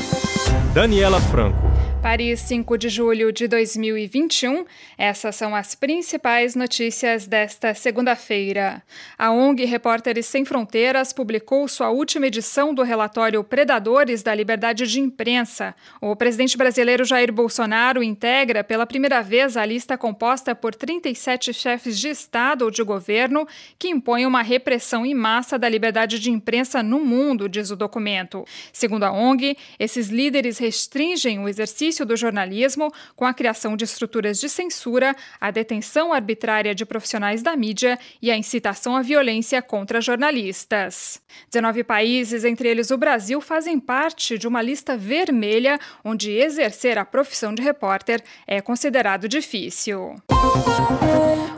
[0.74, 1.58] Daniela Franco.
[2.02, 4.64] Paris, 5 de julho de 2021.
[4.98, 8.82] Essas são as principais notícias desta segunda-feira.
[9.18, 15.02] A ONG Repórteres Sem Fronteiras publicou sua última edição do relatório Predadores da Liberdade de
[15.02, 15.76] Imprensa.
[16.00, 22.00] O presidente brasileiro Jair Bolsonaro integra pela primeira vez a lista composta por 37 chefes
[22.00, 23.46] de Estado ou de governo
[23.78, 28.46] que impõem uma repressão em massa da liberdade de imprensa no mundo, diz o documento.
[28.72, 34.40] Segundo a ONG, esses líderes restringem o exercício do jornalismo, com a criação de estruturas
[34.40, 40.00] de censura, a detenção arbitrária de profissionais da mídia e a incitação à violência contra
[40.00, 41.22] jornalistas.
[41.52, 47.06] 19 países, entre eles o Brasil, fazem parte de uma lista vermelha onde exercer a
[47.06, 50.16] profissão de repórter é considerado difícil.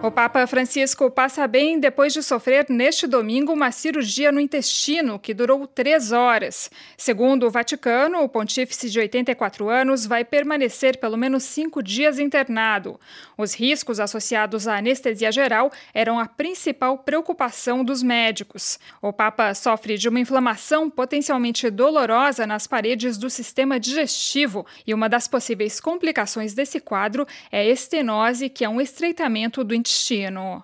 [0.04, 5.32] O Papa Francisco passa bem depois de sofrer neste domingo uma cirurgia no intestino que
[5.32, 6.72] durou três horas.
[6.98, 13.00] Segundo o Vaticano, o pontífice de 84 anos vai permanecer pelo menos cinco dias internado.
[13.38, 18.80] Os riscos associados à anestesia geral eram a principal preocupação dos médicos.
[19.02, 25.10] O Papa sofre de uma inflamação potencialmente dolorosa nas paredes do sistema digestivo e uma
[25.10, 30.64] das possíveis complicações desse quadro é a estenose, que é um estreitamento do intestino.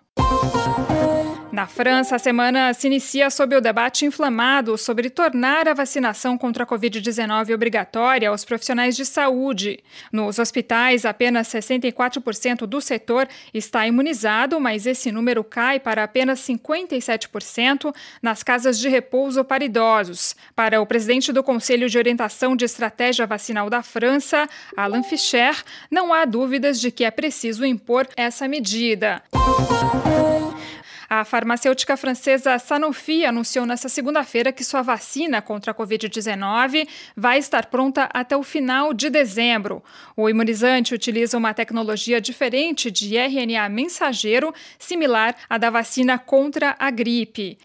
[1.57, 6.63] Na França, a semana se inicia sob o debate inflamado sobre tornar a vacinação contra
[6.63, 9.79] a Covid-19 obrigatória aos profissionais de saúde.
[10.11, 17.91] Nos hospitais, apenas 64% do setor está imunizado, mas esse número cai para apenas 57%
[18.21, 20.35] nas casas de repouso para idosos.
[20.55, 26.13] Para o presidente do Conselho de Orientação de Estratégia Vacinal da França, Alain Fischer, não
[26.13, 29.23] há dúvidas de que é preciso impor essa medida.
[31.09, 36.85] A farmacêutica francesa Sanofi anunciou nesta segunda-feira que sua vacina contra a Covid-19
[37.15, 39.81] vai estar pronta até o final de dezembro.
[40.17, 46.91] O imunizante utiliza uma tecnologia diferente de RNA mensageiro, similar à da vacina contra a
[46.91, 47.57] gripe.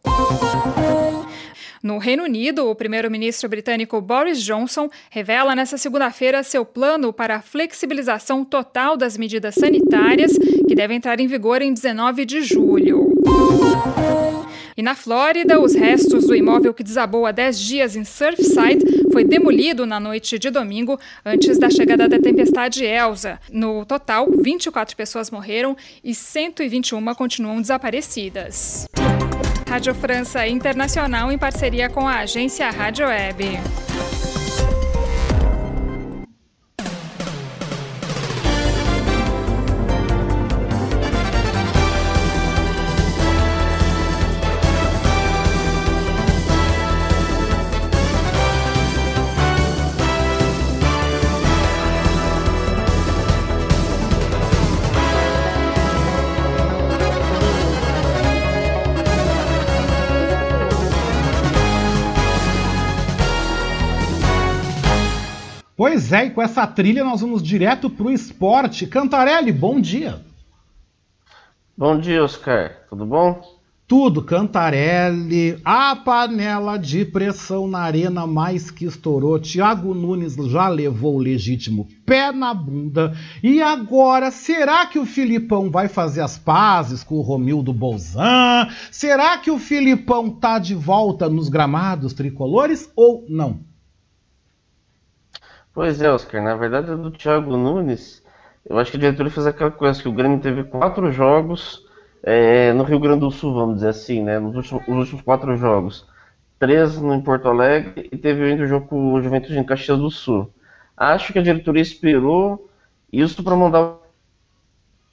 [1.82, 7.42] No Reino Unido, o primeiro-ministro britânico Boris Johnson revela nesta segunda-feira seu plano para a
[7.42, 10.30] flexibilização total das medidas sanitárias
[10.68, 13.11] que devem entrar em vigor em 19 de julho.
[14.76, 19.24] E na Flórida, os restos do imóvel que desabou há 10 dias em Surfside foi
[19.24, 23.38] demolido na noite de domingo, antes da chegada da tempestade Elsa.
[23.50, 28.86] No total, 24 pessoas morreram e 121 continuam desaparecidas.
[29.68, 33.60] Rádio França Internacional em parceria com a agência Rádio Web.
[65.82, 68.86] Pois é, e com essa trilha nós vamos direto para o esporte.
[68.86, 70.20] Cantarelli, bom dia.
[71.76, 72.86] Bom dia, Oscar.
[72.88, 73.42] Tudo bom?
[73.88, 79.40] tudo, Cantarelli, a panela de pressão na arena mais que estourou.
[79.40, 83.12] Thiago Nunes já levou o legítimo pé na bunda.
[83.42, 88.68] E agora, será que o Filipão vai fazer as pazes com o Romildo Bolzan?
[88.90, 93.71] Será que o Filipão tá de volta nos gramados tricolores ou não?
[95.74, 96.42] Pois é, Oscar.
[96.42, 98.22] Na verdade, é do Thiago Nunes,
[98.64, 101.84] eu acho que o diretor fez aquela coisa que o Grêmio teve quatro jogos
[102.22, 104.38] é, no Rio Grande do Sul, vamos dizer assim, né?
[104.38, 106.06] Nos últimos, nos últimos quatro jogos.
[106.58, 109.98] Três no, em Porto Alegre e teve ainda o jogo com o Juventude em Caxias
[109.98, 110.52] do Sul.
[110.96, 112.70] Acho que a diretoria esperou
[113.12, 113.98] isso para mandar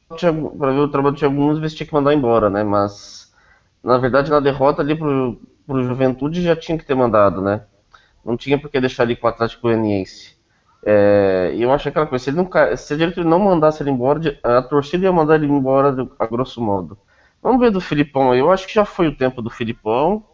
[0.09, 2.63] para ver o trabalho do Thiago Nunes ver se tinha que mandar embora, né?
[2.63, 3.33] Mas
[3.83, 7.63] na verdade na derrota ali pro, pro Juventude já tinha que ter mandado, né?
[8.23, 10.38] Não tinha por que deixar ali com o Atlético Goianiense.
[10.85, 14.39] É, eu acho aquela coisa, se, ele não, se a diretoria não mandasse ele embora,
[14.43, 16.97] a torcida ia mandar ele embora a grosso modo.
[17.41, 18.39] Vamos ver do Filipão aí.
[18.39, 20.25] Eu acho que já foi o tempo do Filipão.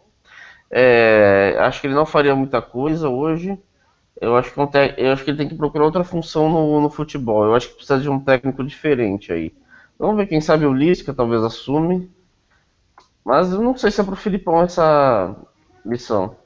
[0.70, 3.58] É, acho que ele não faria muita coisa hoje.
[4.20, 4.94] Eu acho que, um te...
[4.96, 7.44] eu acho que ele tem que procurar outra função no, no, futebol.
[7.44, 9.54] Eu acho que precisa de um técnico diferente aí.
[9.98, 12.10] Vamos ver, quem sabe o Lisca talvez assume.
[13.24, 15.34] Mas eu não sei se é pro Filipão essa
[15.84, 16.36] missão.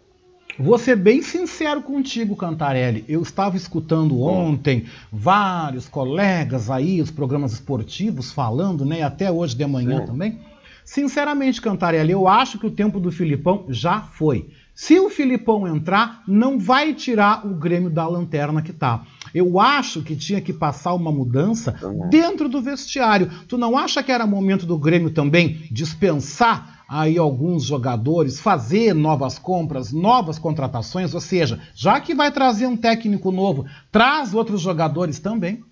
[0.63, 3.03] Vou ser bem sincero contigo, Cantarelli.
[3.09, 9.03] Eu estava escutando ontem vários colegas aí, os programas esportivos falando, né?
[9.03, 10.07] Até hoje de manhã Sim.
[10.07, 10.39] também.
[10.85, 14.51] Sinceramente, Cantarelli, eu acho que o tempo do Filipão já foi.
[14.75, 19.05] Se o Filipão entrar, não vai tirar o Grêmio da lanterna que tá.
[19.35, 21.75] Eu acho que tinha que passar uma mudança
[22.11, 23.31] dentro do vestiário.
[23.49, 29.39] Tu não acha que era momento do Grêmio também dispensar aí alguns jogadores, fazer novas
[29.39, 35.21] compras, novas contratações, ou seja, já que vai trazer um técnico novo, traz outros jogadores
[35.21, 35.65] também.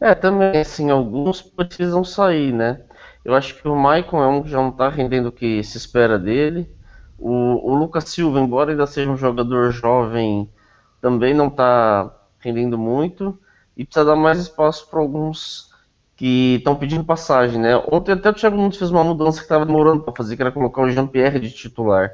[0.00, 2.80] É, também, assim, alguns precisam sair, né?
[3.24, 5.76] Eu acho que o Maicon é um que já não está rendendo o que se
[5.76, 6.72] espera dele.
[7.18, 10.48] O, o Lucas Silva, embora ainda seja um jogador jovem,
[11.00, 13.36] também não está rendendo muito.
[13.76, 15.71] E precisa dar mais espaço para alguns
[16.22, 17.76] que estão pedindo passagem, né?
[17.90, 20.52] Ontem até o Thiago Nunes fez uma mudança que estava demorando para fazer, que era
[20.52, 22.12] colocar o Jean-Pierre de titular.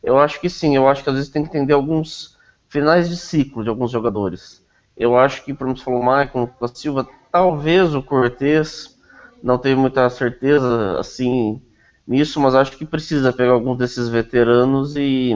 [0.00, 2.38] Eu acho que sim, eu acho que às vezes tem que entender alguns
[2.68, 4.64] finais de ciclo de alguns jogadores.
[4.96, 8.96] Eu acho que, por exemplo, falou o Maicon, o Silva, talvez o Cortez,
[9.42, 11.60] não teve muita certeza assim
[12.06, 15.34] nisso, mas acho que precisa pegar alguns desses veteranos e,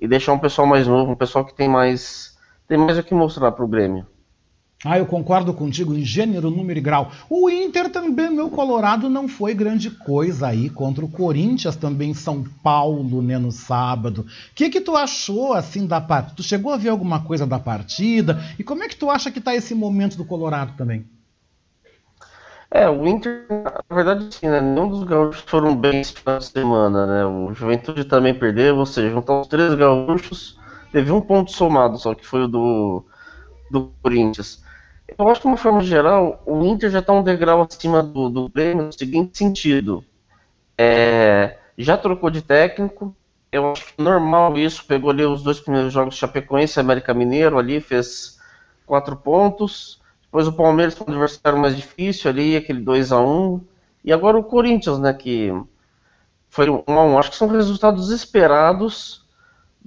[0.00, 2.34] e deixar um pessoal mais novo, um pessoal que tem mais
[2.66, 4.06] tem mais o que mostrar para o Grêmio.
[4.84, 7.10] Ah, eu concordo contigo em gênero, número e grau.
[7.28, 12.14] O Inter também, meu Colorado, não foi grande coisa aí contra o Corinthians também em
[12.14, 14.20] São Paulo, né, no sábado.
[14.20, 16.36] O que que tu achou assim da partida?
[16.36, 18.40] Tu chegou a ver alguma coisa da partida?
[18.56, 21.04] E como é que tu acha que tá esse momento do Colorado também?
[22.70, 23.46] É, o Inter,
[23.88, 24.60] na verdade, sim, né?
[24.60, 27.24] Nenhum dos gaúchos foram bem esse final de semana, né?
[27.24, 30.58] O Juventude também perdeu, ou seja, juntar os três gaúchos,
[30.92, 33.04] teve um ponto somado só, que foi o do,
[33.70, 34.62] do Corinthians.
[35.16, 38.28] Eu acho que, de uma forma geral, o Inter já está um degrau acima do,
[38.28, 40.04] do Grêmio no seguinte sentido.
[40.76, 43.14] É, já trocou de técnico,
[43.50, 47.58] eu acho que normal isso, pegou ali os dois primeiros jogos Chapecoense e América Mineiro
[47.58, 48.38] ali, fez
[48.86, 50.00] quatro pontos.
[50.24, 53.60] Depois o Palmeiras foi um adversário mais difícil ali, aquele 2 a 1
[54.04, 55.50] E agora o Corinthians, né, que
[56.50, 59.26] foi um a 1 Acho que são resultados esperados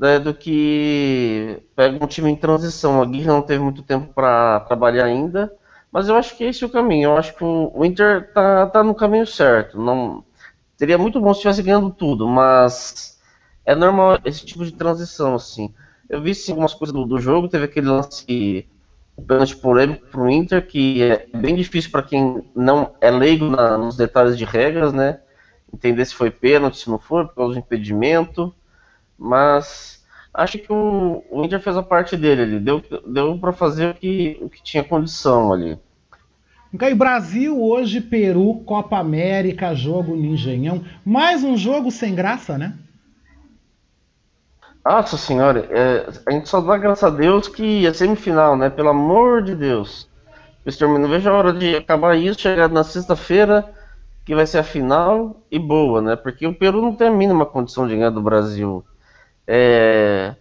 [0.01, 3.01] né, do que pega um time em transição.
[3.01, 5.53] A Guerra não teve muito tempo para trabalhar ainda,
[5.91, 7.11] mas eu acho que esse é o caminho.
[7.11, 9.79] Eu acho que o, Inter tá, tá no caminho certo.
[9.79, 10.25] Não
[10.81, 13.21] Seria muito bom se estivesse ganhando tudo, mas
[13.63, 15.71] é normal esse tipo de transição, assim.
[16.09, 18.67] Eu vi sim, algumas coisas do, do jogo, teve aquele lance
[19.27, 23.77] pênalti polêmico para o Inter, que é bem difícil para quem não é leigo na,
[23.77, 25.19] nos detalhes de regras, né?
[25.71, 28.51] Entender se foi pênalti, se não foi, por causa do impedimento.
[29.21, 30.03] Mas
[30.33, 33.93] acho que o, o Inter fez a parte dele ali, deu, deu para fazer o
[33.93, 35.77] que, o que tinha condição ali.
[36.73, 40.83] Okay, Brasil hoje, Peru, Copa América, jogo no Engenhão.
[41.05, 42.73] Mais um jogo sem graça, né?
[44.83, 48.71] Nossa senhora, é, a gente só dá graças a Deus que é semifinal, né?
[48.71, 50.09] Pelo amor de Deus.
[50.81, 53.71] Não vejo a hora de acabar isso, chegar na sexta-feira,
[54.25, 56.15] que vai ser a final e boa, né?
[56.15, 58.83] Porque o Peru não tem a mínima condição de ganhar do Brasil.
[59.47, 60.35] É,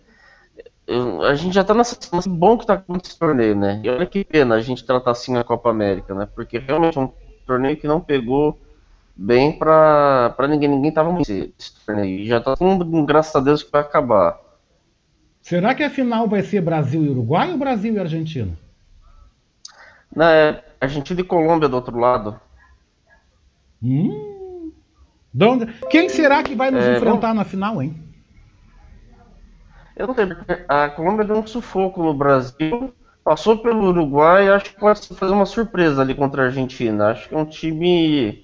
[1.29, 3.81] a gente já tá nessa situação bom que tá com esse torneio, né?
[3.85, 6.29] E olha que pena a gente tratar assim a Copa América, né?
[6.35, 7.13] Porque realmente é um
[7.47, 8.59] torneio que não pegou
[9.15, 10.69] bem pra, pra ninguém.
[10.69, 12.21] Ninguém tava muito esse torneio.
[12.21, 14.39] E já tá todo mundo, graças a Deus, que vai acabar.
[15.41, 18.53] Será que a final vai ser Brasil e Uruguai ou Brasil e Argentina?
[20.15, 22.39] Não, é Argentina e Colômbia do outro lado.
[23.83, 24.73] Hum.
[25.89, 27.37] Quem será que vai nos é, enfrentar vamos...
[27.37, 28.10] na final, hein?
[30.01, 34.81] Eu não porque a Colômbia deu um sufoco no Brasil, passou pelo Uruguai, acho que
[34.81, 37.09] pode fazer uma surpresa ali contra a Argentina.
[37.09, 38.43] Acho que é um time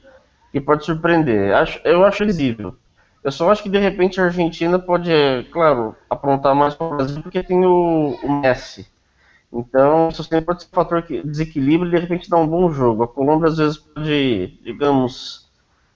[0.52, 1.54] que pode surpreender.
[1.54, 2.76] Acho, eu acho visível.
[3.24, 6.96] Eu só acho que de repente a Argentina pode, é, claro, aprontar mais para o
[6.96, 8.86] Brasil porque tem o, o Messi.
[9.50, 12.70] Então, isso sempre pode ser um fator que desequilibra e de repente dá um bom
[12.70, 13.02] jogo.
[13.02, 15.48] A Colômbia às vezes pode, digamos,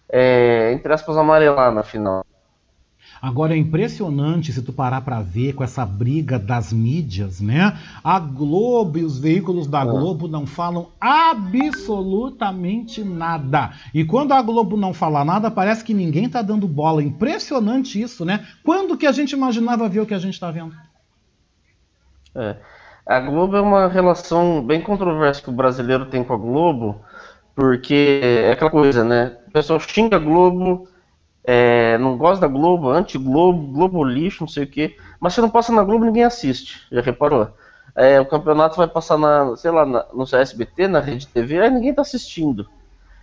[0.08, 2.24] é, entre aspas, amarelar na final.
[3.20, 7.78] Agora é impressionante se tu parar para ver com essa briga das mídias, né?
[8.02, 13.72] A Globo e os veículos da Globo não falam absolutamente nada.
[13.92, 17.02] E quando a Globo não fala nada, parece que ninguém tá dando bola.
[17.02, 18.46] Impressionante isso, né?
[18.64, 20.74] Quando que a gente imaginava ver o que a gente tá vendo?
[22.34, 22.56] É.
[23.06, 27.00] A Globo é uma relação bem controversa que o brasileiro tem com a Globo,
[27.54, 29.36] porque é aquela coisa, né?
[29.48, 30.88] O pessoal xinga a Globo,
[31.44, 34.96] é, não gosta da Globo, anti-Globo, Globo lixo, não sei o quê.
[35.18, 36.86] Mas se não passa na Globo, ninguém assiste.
[36.90, 37.48] Já reparou?
[37.94, 41.70] É, o campeonato vai passar na, sei lá, na, no SBT, na Rede TV, aí
[41.70, 42.68] ninguém tá assistindo.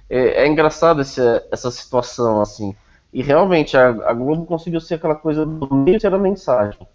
[0.09, 2.75] É, é engraçado esse, essa situação, assim.
[3.13, 6.87] E realmente a, a, Globo conseguiu ser aquela coisa do meio ter a mensagem.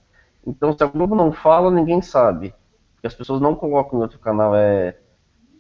[0.47, 2.55] Então, se a Globo não fala, ninguém sabe.
[2.95, 4.55] Porque as pessoas não colocam em outro canal.
[4.55, 4.97] É,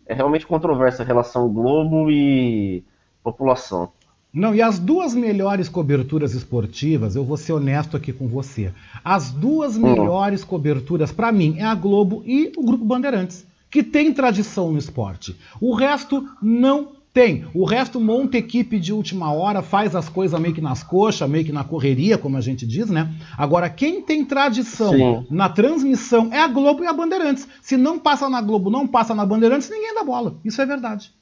[0.07, 2.85] é realmente controversa a relação Globo e
[3.23, 3.93] população.
[4.33, 8.73] Não, e as duas melhores coberturas esportivas, eu vou ser honesto aqui com você.
[9.05, 9.83] As duas hum.
[9.83, 14.79] melhores coberturas, para mim, é a Globo e o Grupo Bandeirantes, que tem tradição no
[14.79, 15.37] esporte.
[15.61, 17.45] O resto não tem.
[17.53, 21.45] O resto monta equipe de última hora, faz as coisas meio que nas coxas, meio
[21.45, 23.13] que na correria, como a gente diz, né?
[23.37, 25.27] Agora, quem tem tradição Sim.
[25.31, 27.47] na transmissão é a Globo e a Bandeirantes.
[27.61, 30.37] Se não passa na Globo, não passa na Bandeirantes, ninguém dá bola.
[30.43, 31.13] Isso é verdade.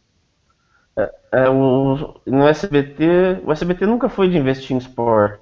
[0.97, 5.41] É, é, o, no SBT, o SBT nunca foi de investir em esporte.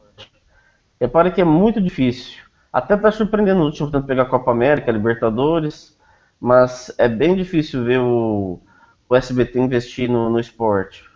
[1.01, 2.43] Repare que é muito difícil.
[2.73, 5.99] Até está surpreendendo no último tanto pegar a Copa América, Libertadores,
[6.41, 8.61] mas é bem difícil ver o,
[9.09, 11.08] o SBT investir no, no esporte.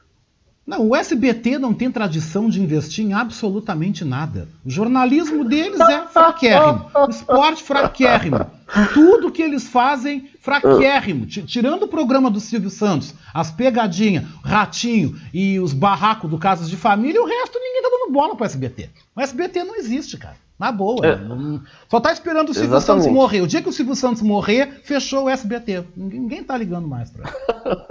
[0.64, 4.48] Não, o SBT não tem tradição de investir em absolutamente nada.
[4.64, 6.86] O jornalismo deles é fraquérrimo.
[6.94, 8.46] O esporte fraquérrimo.
[8.94, 11.26] Tudo que eles fazem, fraquérrimo.
[11.26, 16.76] Tirando o programa do Silvio Santos, as pegadinhas, ratinho e os barracos do Casas de
[16.76, 18.88] Família, o resto ninguém tá dando bola pro SBT.
[19.16, 20.36] O SBT não existe, cara.
[20.62, 21.04] Na boa.
[21.04, 21.16] É.
[21.16, 21.60] Não,
[21.90, 23.02] só tá esperando o Silvio Exatamente.
[23.02, 23.40] Santos morrer.
[23.40, 25.82] O dia que o Silvio Santos morrer, fechou o SBT.
[25.96, 27.34] Ninguém, tá ligando mais pra.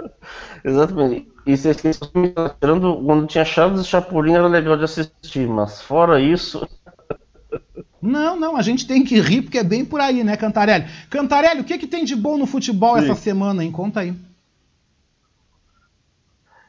[0.64, 1.28] Exatamente.
[1.44, 2.08] E você esqueceu
[2.58, 6.66] tirando quando tinha Chaves e Chapolin era legal de assistir, mas fora isso.
[8.00, 10.86] Não, não, a gente tem que rir porque é bem por aí, né, Cantarelli?
[11.08, 13.04] Cantarelli, o que, que tem de bom no futebol Sim.
[13.04, 13.70] essa semana, hein?
[13.70, 14.12] Conta aí.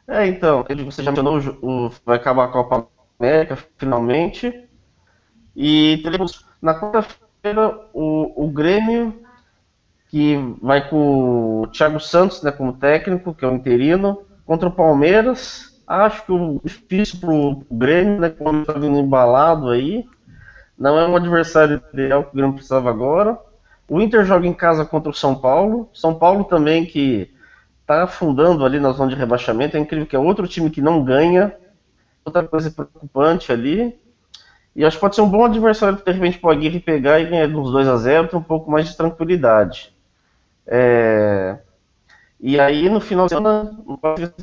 [0.08, 2.88] É, então, você já mencionou, o, vai acabar a Copa
[3.20, 4.63] América finalmente.
[5.56, 9.22] E teremos na quarta-feira o, o Grêmio,
[10.10, 14.72] que vai com o Thiago Santos né, como técnico, que é o interino, contra o
[14.72, 15.82] Palmeiras.
[15.86, 20.06] Acho que o difícil para o Grêmio, né, quando está vindo embalado aí.
[20.78, 23.38] Não é um adversário ideal que o Grêmio precisava agora.
[23.88, 25.90] O Inter joga em casa contra o São Paulo.
[25.94, 27.30] São Paulo também que
[27.82, 29.78] está afundando ali na zona de rebaixamento.
[29.78, 31.54] É incrível que é outro time que não ganha.
[32.26, 34.00] Outra coisa preocupante ali.
[34.76, 37.26] E acho que pode ser um bom adversário de repente para o Aguirre pegar e
[37.26, 39.94] ganhar uns 2 a 0 ter um pouco mais de tranquilidade.
[40.66, 41.58] É...
[42.40, 43.72] E aí no final de semana,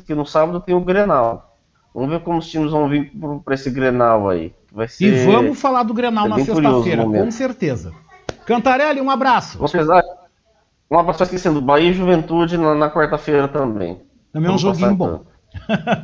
[0.09, 1.57] no sábado tem o Grenal.
[1.93, 3.11] Vamos ver como os times vão vir
[3.43, 4.53] para esse Grenal aí.
[4.71, 5.05] Vai ser...
[5.05, 7.93] E vamos falar do Grenal é na sexta-feira, com certeza.
[8.45, 9.57] Cantarelli, um abraço.
[9.57, 10.01] Vamos pesar.
[10.89, 14.01] Um abraço esquecendo, Bahia e Juventude na, na quarta-feira também.
[14.31, 15.23] Também é um joguinho bom.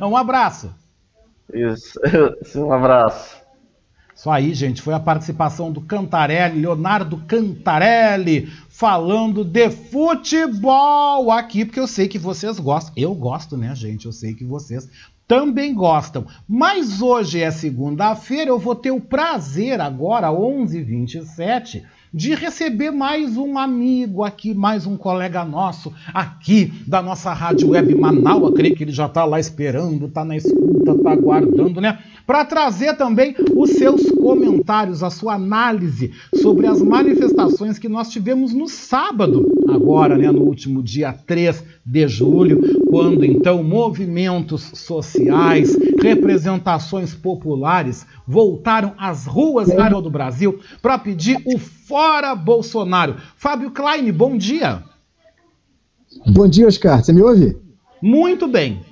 [0.02, 0.74] um abraço.
[1.52, 1.98] Isso,
[2.56, 3.37] um abraço.
[4.18, 11.78] Isso aí, gente, foi a participação do Cantarelli, Leonardo Cantarelli, falando de futebol aqui, porque
[11.78, 12.92] eu sei que vocês gostam.
[12.96, 14.06] Eu gosto, né, gente?
[14.06, 14.88] Eu sei que vocês
[15.28, 16.26] também gostam.
[16.48, 23.56] Mas hoje é segunda-feira, eu vou ter o prazer agora, 11h27, de receber mais um
[23.56, 28.52] amigo aqui, mais um colega nosso aqui da nossa Rádio Web Manaus.
[28.54, 32.00] Creio que ele já está lá esperando, está na escuta, está aguardando, né?
[32.28, 36.12] Para trazer também os seus comentários, a sua análise
[36.42, 42.06] sobre as manifestações que nós tivemos no sábado, agora, né, no último dia 3 de
[42.06, 42.60] julho,
[42.90, 49.68] quando então movimentos sociais, representações populares voltaram às ruas
[50.02, 53.16] do Brasil para pedir o fora Bolsonaro.
[53.38, 54.82] Fábio Klein, bom dia.
[56.26, 57.02] Bom dia, Oscar.
[57.02, 57.56] Você me ouve?
[58.02, 58.82] Muito bem.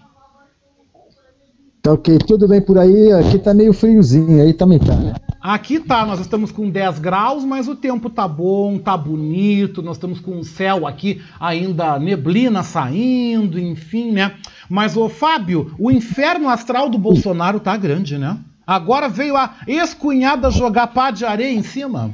[1.87, 3.12] Tá ok, tudo bem por aí?
[3.12, 5.14] Aqui tá meio friozinho, aí também tá, né?
[5.41, 9.97] Aqui tá, nós estamos com 10 graus, mas o tempo tá bom, tá bonito, nós
[9.97, 14.34] estamos com o céu aqui ainda neblina saindo, enfim, né?
[14.68, 18.37] Mas, ô Fábio, o inferno astral do Bolsonaro tá grande, né?
[18.66, 22.12] Agora veio a ex-cunhada jogar pá de areia em cima.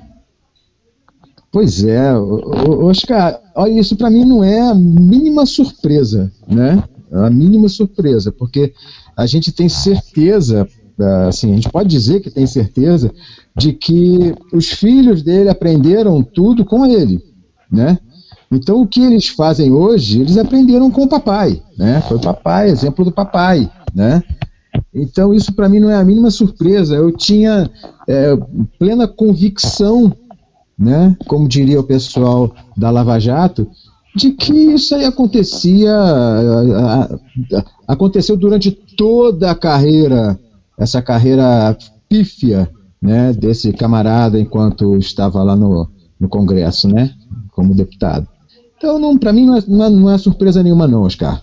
[1.51, 6.85] Pois é, Oscar, olha, isso para mim não é a mínima surpresa, né?
[7.11, 8.75] A mínima surpresa, porque
[9.17, 10.67] a gente tem certeza,
[11.29, 13.13] assim, a gente pode dizer que tem certeza
[13.57, 17.23] de que os filhos dele aprenderam tudo com ele,
[17.71, 17.99] né?
[18.51, 22.03] Então o que eles fazem hoje, eles aprenderam com o papai, né?
[22.03, 24.23] Foi o papai, exemplo do papai, né?
[24.95, 26.95] Então isso para mim não é a mínima surpresa.
[26.95, 27.71] Eu tinha
[28.07, 28.37] é,
[28.79, 30.15] plena convicção,
[30.79, 31.17] né?
[31.27, 33.67] Como diria o pessoal da Lava Jato,
[34.15, 35.91] de que isso aí acontecia,
[37.93, 40.39] aconteceu durante toda a carreira,
[40.79, 41.77] essa carreira
[42.09, 42.71] pífia,
[43.01, 45.89] né, desse camarada enquanto estava lá no,
[46.19, 47.11] no Congresso, né,
[47.53, 48.27] como deputado.
[48.77, 51.43] Então, para mim, não é, não, é, não é surpresa nenhuma não, Oscar.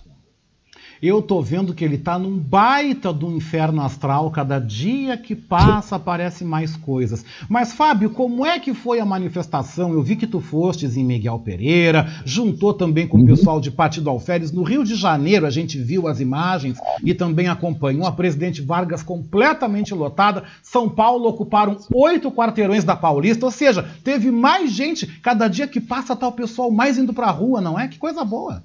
[1.02, 5.96] Eu tô vendo que ele tá num baita do inferno astral, cada dia que passa
[5.96, 7.24] aparece mais coisas.
[7.48, 9.94] Mas Fábio, como é que foi a manifestação?
[9.94, 13.26] Eu vi que tu fostes em Miguel Pereira, juntou também com o uhum.
[13.26, 17.48] pessoal de Partido Alferes no Rio de Janeiro, a gente viu as imagens e também
[17.48, 20.44] acompanhou a presidente Vargas completamente lotada.
[20.62, 25.80] São Paulo ocuparam oito quarteirões da Paulista, ou seja, teve mais gente, cada dia que
[25.80, 27.88] passa tá o pessoal mais indo pra rua, não é?
[27.88, 28.62] Que coisa boa.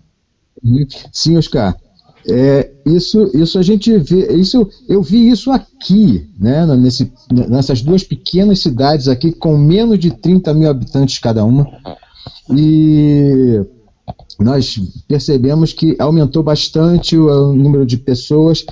[0.62, 0.86] Uhum.
[1.14, 1.76] Sim, Oscar.
[2.28, 8.04] É, isso, isso a gente vê, isso eu vi isso aqui, né, nesse, nessas duas
[8.04, 11.68] pequenas cidades aqui com menos de 30 mil habitantes cada uma,
[12.50, 13.62] e
[14.40, 18.66] nós percebemos que aumentou bastante o, o número de pessoas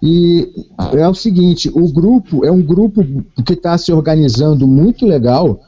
[0.00, 0.48] e
[0.92, 3.04] é o seguinte, o grupo é um grupo
[3.44, 5.60] que está se organizando muito legal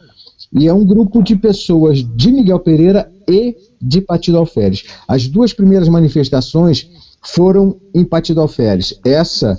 [0.52, 4.84] e é um grupo de pessoas de Miguel Pereira e de Partido Alferes.
[5.08, 6.88] As duas primeiras manifestações
[7.26, 8.98] foram em Partido Alferes.
[9.04, 9.58] Essa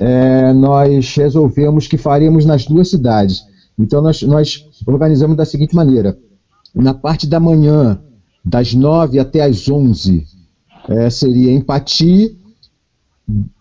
[0.00, 3.44] é, nós resolvemos que faríamos nas duas cidades.
[3.78, 6.16] Então nós, nós organizamos da seguinte maneira:
[6.74, 8.00] na parte da manhã,
[8.44, 10.26] das 9 até as 11,
[10.88, 12.30] é, seria empatia,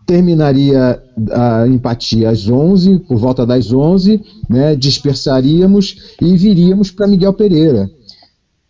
[0.06, 7.34] terminaria a empatia às 11, por volta das 11, né, dispersaríamos e viríamos para Miguel
[7.34, 7.90] Pereira.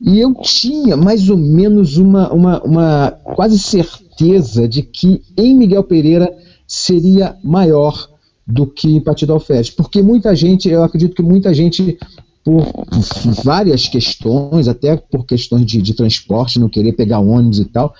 [0.04, 5.84] E eu tinha mais ou menos uma, uma, uma quase certeza de que em Miguel
[5.84, 6.36] Pereira
[6.68, 8.10] seria maior
[8.48, 12.00] do que em Partido Alferes, porque muita gente, eu acredito que muita gente,
[12.44, 12.66] por
[13.44, 17.94] várias questões, até por questões de, de transporte, não querer pegar ônibus e tal,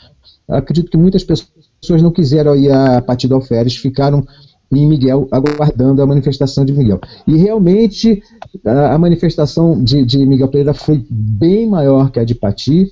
[0.48, 4.26] eu acredito que muitas pessoas não quiseram ir a Partido Alferes, ficaram
[4.72, 7.00] em Miguel, aguardando a manifestação de Miguel.
[7.28, 8.24] E realmente
[8.66, 12.92] a, a manifestação de, de, Miguel Pereira foi bem maior que a de Pati.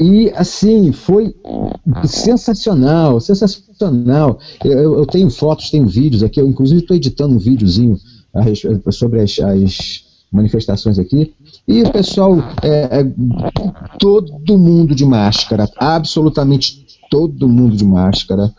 [0.00, 1.34] E assim, foi
[2.04, 4.38] sensacional, sensacional.
[4.64, 7.98] Eu, eu tenho fotos, tenho vídeos aqui, eu inclusive estou editando um videozinho
[8.90, 11.34] sobre as, as manifestações aqui.
[11.66, 13.12] E o pessoal, é, é,
[13.98, 18.52] todo mundo de máscara, absolutamente todo mundo de máscara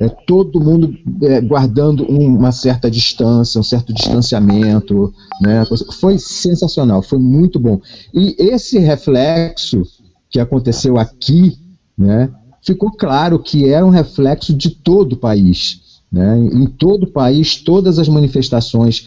[0.00, 5.62] é, todo mundo é, guardando uma certa distância, um certo distanciamento, né?
[6.00, 7.78] Foi sensacional, foi muito bom.
[8.14, 9.82] E esse reflexo
[10.30, 11.58] que aconteceu aqui,
[11.98, 12.30] né?
[12.62, 15.80] Ficou claro que era um reflexo de todo o país.
[16.10, 16.38] Né?
[16.38, 19.06] Em todo o país, todas as manifestações,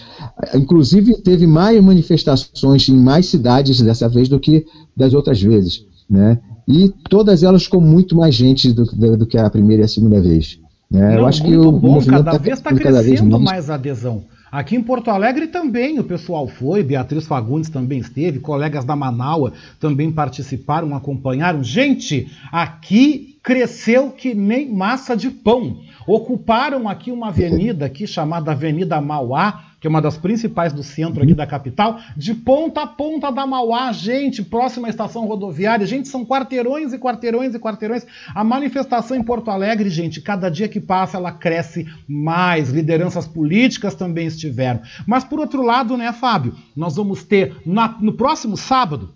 [0.56, 4.66] inclusive teve mais manifestações em mais cidades dessa vez do que
[4.96, 5.86] das outras vezes.
[6.10, 6.40] Né?
[6.68, 9.90] E todas elas com muito mais gente do, do, do que a primeira e a
[9.90, 10.63] segunda vez.
[10.94, 14.26] É, eu acho que o bom, cada tá vez está crescendo mais adesão.
[14.52, 19.54] Aqui em Porto Alegre também o pessoal foi, Beatriz Fagundes também esteve, colegas da Manaua
[19.80, 21.64] também participaram, acompanharam.
[21.64, 25.78] Gente, aqui cresceu que nem massa de pão.
[26.06, 31.22] Ocuparam aqui uma avenida aqui chamada Avenida Mauá, que é uma das principais do centro
[31.22, 36.08] aqui da capital, de ponta a ponta da Mauá, gente, próxima à estação rodoviária, gente,
[36.08, 38.06] são quarteirões e quarteirões e quarteirões.
[38.34, 43.94] A manifestação em Porto Alegre, gente, cada dia que passa ela cresce mais, lideranças políticas
[43.94, 44.82] também estiveram.
[45.06, 49.14] Mas por outro lado, né, Fábio, nós vamos ter na, no próximo sábado,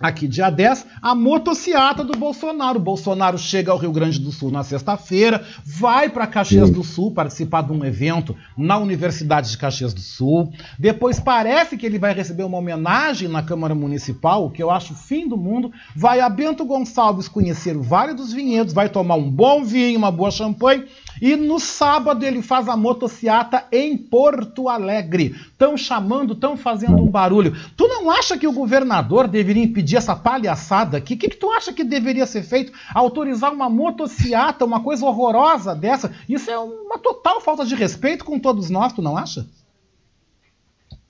[0.00, 2.78] Aqui, dia 10, a motociata do Bolsonaro.
[2.78, 6.74] O Bolsonaro chega ao Rio Grande do Sul na sexta-feira, vai para Caxias Sim.
[6.74, 10.52] do Sul participar de um evento na Universidade de Caxias do Sul.
[10.78, 14.94] Depois parece que ele vai receber uma homenagem na Câmara Municipal, o que eu acho
[14.94, 15.72] fim do mundo.
[15.96, 20.12] Vai a Bento Gonçalves conhecer o Vale dos Vinhedos, vai tomar um bom vinho, uma
[20.12, 20.86] boa champanhe
[21.20, 25.34] E no sábado ele faz a motociata em Porto Alegre.
[25.50, 27.56] Estão chamando, estão fazendo um barulho.
[27.76, 31.14] Tu não acha que o governador deveria impedir essa palhaçada aqui?
[31.14, 32.72] O que, que tu acha que deveria ser feito?
[32.94, 36.12] Autorizar uma motociata, uma coisa horrorosa dessa?
[36.28, 39.46] Isso é uma total falta de respeito com todos nós, tu não acha?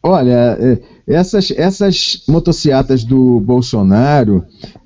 [0.03, 4.45] Olha, é, essas, essas motocicletas do Bolsonaro,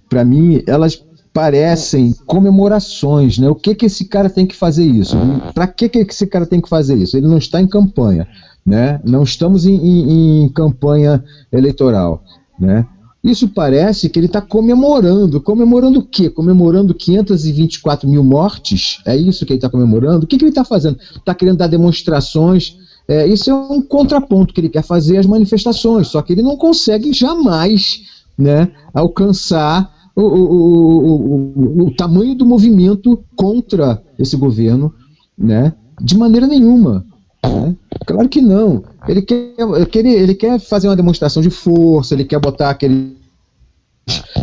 [0.08, 3.48] para mim, elas parecem comemorações, né?
[3.48, 5.16] O que que esse cara tem que fazer isso?
[5.54, 7.16] Para que que esse cara tem que fazer isso?
[7.16, 8.26] Ele não está em campanha,
[8.64, 9.00] né?
[9.04, 12.22] Não estamos em, em, em campanha eleitoral,
[12.58, 12.86] né?
[13.24, 15.40] Isso parece que ele está comemorando.
[15.40, 16.28] Comemorando o quê?
[16.28, 19.00] Comemorando 524 mil mortes?
[19.06, 20.24] É isso que ele está comemorando?
[20.24, 20.98] O que, que ele está fazendo?
[21.16, 22.76] Está querendo dar demonstrações
[23.08, 26.56] é, isso é um contraponto que ele quer fazer às manifestações, só que ele não
[26.56, 28.02] consegue jamais
[28.38, 34.92] né, alcançar o, o, o, o, tamanho do movimento contra esse governo
[35.36, 37.04] né, de maneira nenhuma.
[37.44, 37.76] Né?
[38.06, 38.84] Claro que não.
[39.08, 39.54] Ele quer,
[39.94, 43.16] ele, ele quer fazer uma demonstração de força, ele quer botar aquele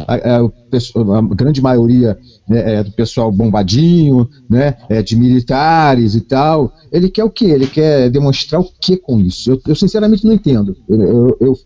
[0.07, 2.17] a, a, a, grande maioria
[2.47, 6.73] né, é do pessoal bombadinho, né, é de militares e tal.
[6.91, 7.45] Ele quer o quê?
[7.45, 9.51] Ele quer demonstrar o quê com isso?
[9.51, 10.75] Eu, eu sinceramente não entendo.
[10.87, 11.59] Eu, eu, eu,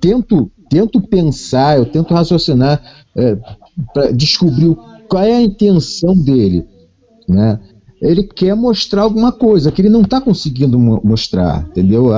[0.00, 2.82] tento, tento pensar, eu tento raciocinar
[3.14, 3.38] é,
[3.92, 4.76] para descobrir
[5.08, 6.66] qual é a intenção dele,
[7.28, 7.60] né?
[8.02, 12.08] Ele quer mostrar alguma coisa que ele não está conseguindo mostrar, entendeu?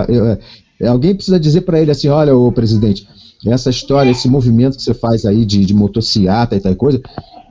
[0.85, 3.07] Alguém precisa dizer para ele assim, olha, o presidente,
[3.47, 7.01] essa história, esse movimento que você faz aí de, de motociata e tal coisa,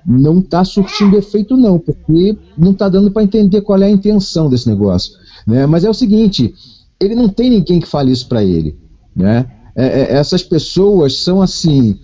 [0.05, 4.49] não está surtindo efeito não, porque não está dando para entender qual é a intenção
[4.49, 5.13] desse negócio.
[5.47, 5.65] Né?
[5.65, 6.53] Mas é o seguinte,
[6.99, 8.77] ele não tem ninguém que fale isso para ele.
[9.15, 9.45] Né?
[9.75, 11.99] É, é, essas pessoas são assim,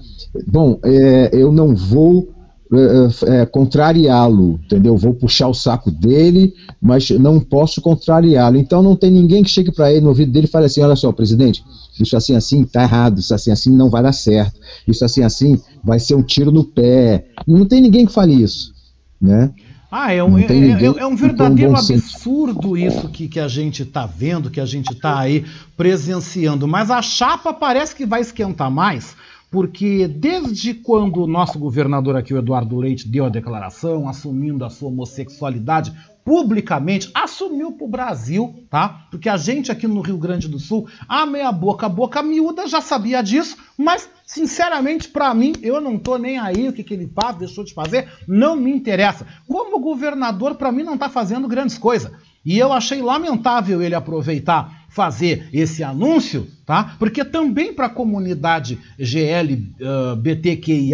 [0.48, 2.30] bom, é, eu não vou
[2.74, 4.96] é, é, contrariá-lo, entendeu?
[4.96, 8.58] Vou puxar o saco dele, mas não posso contrariá-lo.
[8.58, 10.96] Então não tem ninguém que chegue para ele no ouvido dele e fale assim: olha
[10.96, 11.64] só, presidente,
[12.00, 15.60] isso assim assim tá errado, isso assim assim não vai dar certo, isso assim assim
[15.84, 17.26] vai ser um tiro no pé.
[17.46, 18.74] Não tem ninguém que fale isso,
[19.20, 19.52] né?
[19.92, 24.06] Ah, é um, é, é, é um verdadeiro absurdo isso que, que a gente está
[24.06, 26.66] vendo, que a gente está aí presenciando.
[26.66, 29.18] Mas a chapa parece que vai esquentar mais,
[29.52, 34.70] porque desde quando o nosso governador aqui, o Eduardo Leite, deu a declaração assumindo a
[34.70, 35.92] sua homossexualidade
[36.24, 39.08] publicamente, assumiu para o Brasil, tá?
[39.10, 42.68] Porque a gente aqui no Rio Grande do Sul, a meia boca, a boca miúda,
[42.68, 46.94] já sabia disso, mas sinceramente para mim, eu não tô nem aí o que, que
[46.94, 49.26] ele faz, deixou de fazer, não me interessa.
[49.48, 52.12] Como governador, para mim não tá fazendo grandes coisas.
[52.44, 56.96] E eu achei lamentável ele aproveitar fazer esse anúncio, tá?
[57.00, 59.84] Porque também para a comunidade GLBTQIA+,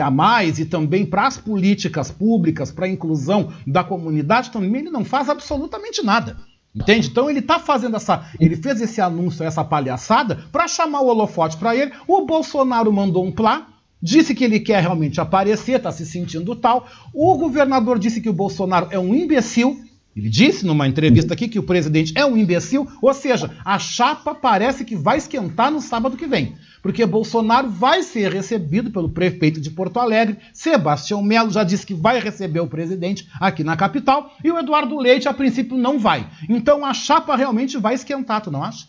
[0.09, 5.03] uh, e também para as políticas públicas, para a inclusão da comunidade, também ele não
[5.03, 6.37] faz absolutamente nada.
[6.75, 7.07] Entende?
[7.07, 8.29] Então ele tá fazendo essa.
[8.39, 11.91] Ele fez esse anúncio, essa palhaçada, para chamar o holofote para ele.
[12.07, 13.67] O Bolsonaro mandou um plá,
[13.99, 16.87] disse que ele quer realmente aparecer, tá se sentindo tal.
[17.11, 19.81] O governador disse que o Bolsonaro é um imbecil.
[20.17, 24.33] Ele disse numa entrevista aqui que o presidente é um imbecil, ou seja, a chapa
[24.33, 29.61] parece que vai esquentar no sábado que vem, porque Bolsonaro vai ser recebido pelo prefeito
[29.61, 34.31] de Porto Alegre, Sebastião Melo já disse que vai receber o presidente aqui na capital,
[34.43, 36.27] e o Eduardo Leite a princípio não vai.
[36.49, 38.87] Então a chapa realmente vai esquentar, tu não acha?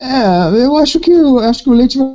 [0.00, 2.14] É, eu acho que eu acho que o Leite vai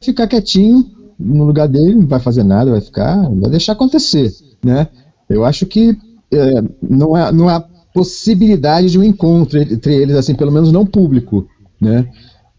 [0.00, 4.32] ficar quietinho no lugar dele, não vai fazer nada, vai ficar, vai deixar acontecer,
[4.64, 4.88] né?
[5.28, 5.96] Eu acho que
[6.32, 7.60] é, não, há, não há
[7.92, 11.48] possibilidade de um encontro entre eles, assim, pelo menos não público,
[11.80, 12.08] né?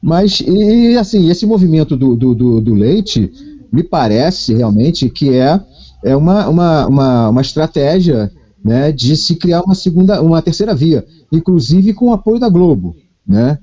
[0.01, 3.31] Mas, e assim, esse movimento do, do, do, do Leite
[3.71, 5.59] me parece realmente que é,
[6.03, 8.31] é uma, uma, uma, uma estratégia
[8.63, 12.95] né, de se criar uma segunda, uma terceira via, inclusive com o apoio da Globo,
[13.27, 13.57] né?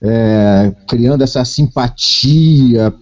[0.00, 2.94] É, criando essa simpatia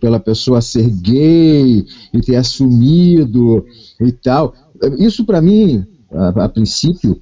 [0.00, 3.64] pela pessoa ser gay e ter assumido
[4.00, 4.52] e tal
[4.98, 7.20] isso para mim, a, a princípio,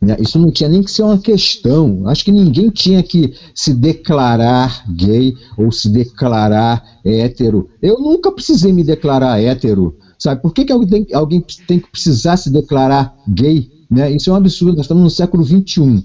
[0.00, 2.06] né, isso não tinha nem que ser uma questão.
[2.06, 7.70] Acho que ninguém tinha que se declarar gay ou se declarar hétero.
[7.80, 9.96] Eu nunca precisei me declarar hétero.
[10.18, 10.40] Sabe?
[10.40, 13.70] Por que, que alguém, tem, alguém tem que precisar se declarar gay?
[13.90, 14.10] Né?
[14.12, 14.76] Isso é um absurdo.
[14.76, 16.04] Nós estamos no século XXI.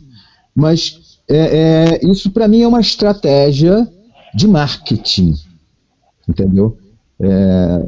[0.56, 3.88] Mas é, é, isso para mim é uma estratégia
[4.34, 5.34] de marketing.
[6.28, 6.78] Entendeu?
[7.20, 7.86] É,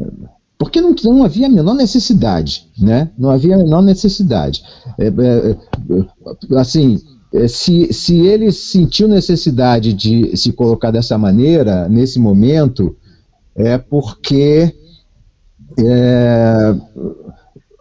[0.63, 3.09] porque não, não havia a menor necessidade, né?
[3.17, 4.63] Não havia a menor necessidade.
[4.97, 7.01] É, é, é, assim,
[7.33, 12.95] é, se, se ele sentiu necessidade de se colocar dessa maneira, nesse momento,
[13.55, 14.73] é porque
[15.77, 16.75] é,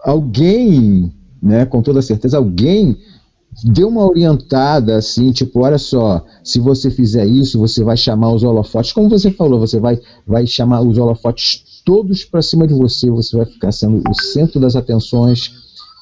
[0.04, 2.96] alguém, né, com toda certeza, alguém
[3.62, 8.42] deu uma orientada assim, tipo, olha só, se você fizer isso, você vai chamar os
[8.42, 13.10] holofotes, como você falou, você vai, vai chamar os holofotes todos para cima de você,
[13.10, 15.52] você vai ficar sendo o centro das atenções,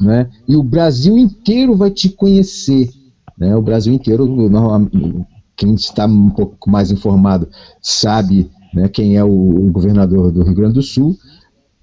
[0.01, 0.31] né?
[0.49, 2.91] E o Brasil inteiro vai te conhecer,
[3.39, 3.55] né?
[3.57, 4.27] O Brasil inteiro,
[5.57, 7.49] quem está um pouco mais informado
[7.83, 11.17] sabe, né, quem é o, o governador do Rio Grande do Sul.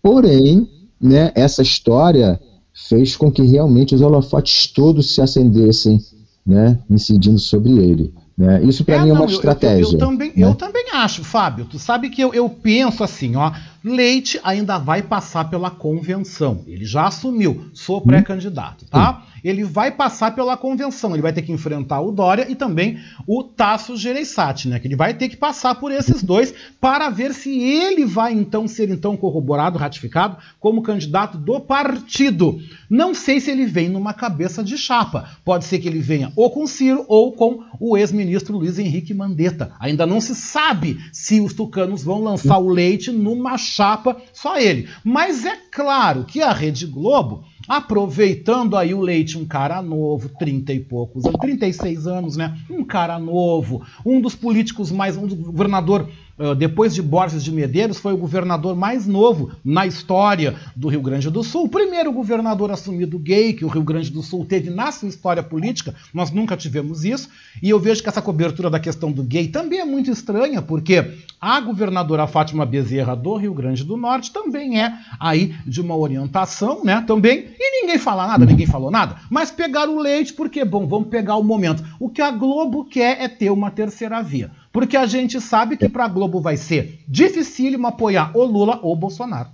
[0.01, 0.67] Porém,
[0.99, 2.39] né, essa história
[2.73, 5.99] fez com que realmente os holofotes todos se acendessem,
[6.45, 8.13] né, incidindo sobre ele.
[8.37, 8.63] Né?
[8.63, 9.83] Isso para é, mim é uma não, estratégia.
[9.83, 10.33] Eu, eu, eu também, né?
[10.45, 11.65] eu também acho, Fábio.
[11.65, 13.51] Tu sabe que eu, eu penso assim, ó.
[13.83, 16.61] Leite ainda vai passar pela convenção.
[16.67, 19.23] Ele já assumiu, sou pré-candidato, tá?
[19.43, 21.13] Ele vai passar pela convenção.
[21.13, 24.77] Ele vai ter que enfrentar o Dória e também o Tasso Gereissati, né?
[24.79, 28.67] Que ele vai ter que passar por esses dois para ver se ele vai então
[28.67, 32.59] ser então corroborado, ratificado como candidato do partido.
[32.89, 35.29] Não sei se ele vem numa cabeça de chapa.
[35.45, 39.73] Pode ser que ele venha ou com Ciro ou com o ex-ministro Luiz Henrique Mandetta.
[39.79, 44.87] Ainda não se sabe se os tucanos vão lançar o leite numa chapa só ele.
[45.03, 50.73] Mas é claro que a Rede Globo aproveitando aí o Leite, um cara novo, 30
[50.73, 52.57] e poucos anos, 36 anos, né?
[52.69, 56.09] Um cara novo, um dos políticos mais, um governador
[56.57, 61.29] depois de Borges de Medeiros, foi o governador mais novo na história do Rio Grande
[61.29, 61.65] do Sul.
[61.65, 65.41] O primeiro governador assumido gay que o Rio Grande do Sul teve na sua história
[65.41, 67.29] política, nós nunca tivemos isso.
[67.61, 71.13] E eu vejo que essa cobertura da questão do gay também é muito estranha, porque
[71.41, 76.83] a governadora Fátima Bezerra do Rio Grande do Norte também é aí de uma orientação,
[76.83, 77.03] né?
[77.05, 77.47] Também.
[77.59, 79.17] E ninguém fala nada, ninguém falou nada.
[79.29, 81.83] Mas pegaram o leite, porque, bom, vamos pegar o momento.
[81.99, 84.51] O que a Globo quer é ter uma terceira via.
[84.77, 88.95] Porque a gente sabe que para a Globo vai ser dificílimo apoiar ou Lula ou
[88.95, 89.49] Bolsonaro.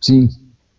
[0.00, 0.28] Sim,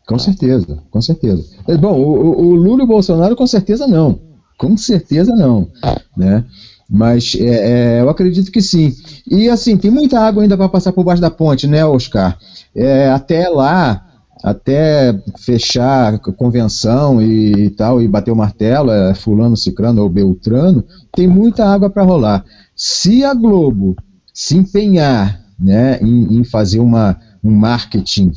[0.08, 1.44] com certeza, com certeza.
[1.68, 4.18] É, bom, o, o Lula e o Bolsonaro com certeza não.
[4.58, 5.68] Com certeza não.
[6.16, 6.46] Né?
[6.90, 8.96] Mas é, é, eu acredito que sim.
[9.30, 12.38] E assim, tem muita água ainda para passar por baixo da ponte, né, Oscar?
[12.74, 14.07] É, até lá,
[14.44, 21.28] até fechar convenção e tal, e bater o martelo, é fulano, cicrano ou beltrano, tem
[21.28, 22.46] muita água para rolar.
[22.76, 23.96] Se a Globo
[24.34, 28.32] se empenhar né, em, em fazer uma, um marketing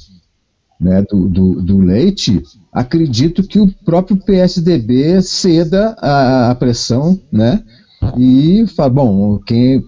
[0.81, 2.43] né, do, do, do, leite,
[2.73, 7.63] acredito que o próprio PSDB ceda a, a pressão, né?
[8.17, 9.85] E fala, bom, quem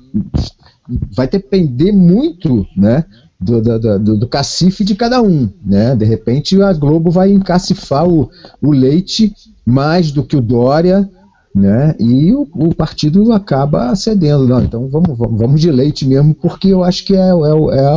[1.16, 3.06] vai depender muito, né?
[3.42, 5.96] Do, do, do, do, cacife de cada um, né?
[5.96, 8.30] De repente a Globo vai encacifar o,
[8.60, 9.34] o leite
[9.66, 11.10] mais do que o Dória,
[11.54, 11.94] né?
[11.98, 16.68] E o, o, partido acaba cedendo, não, então vamos, vamos, vamos, de leite mesmo, porque
[16.68, 17.88] eu acho que é, é, é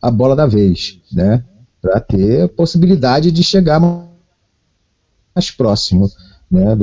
[0.00, 1.42] a bola da vez, né?
[1.82, 6.10] Para ter possibilidade de chegar mais próximo,
[6.50, 6.76] né?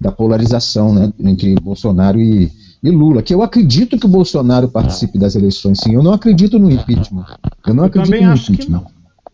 [0.00, 1.12] Da polarização, né?
[1.20, 2.50] Entre Bolsonaro e,
[2.84, 5.94] e Lula, que eu acredito que o Bolsonaro participe das eleições, sim.
[5.94, 7.24] Eu não acredito no impeachment.
[7.66, 8.84] Eu não eu acredito no impeachment.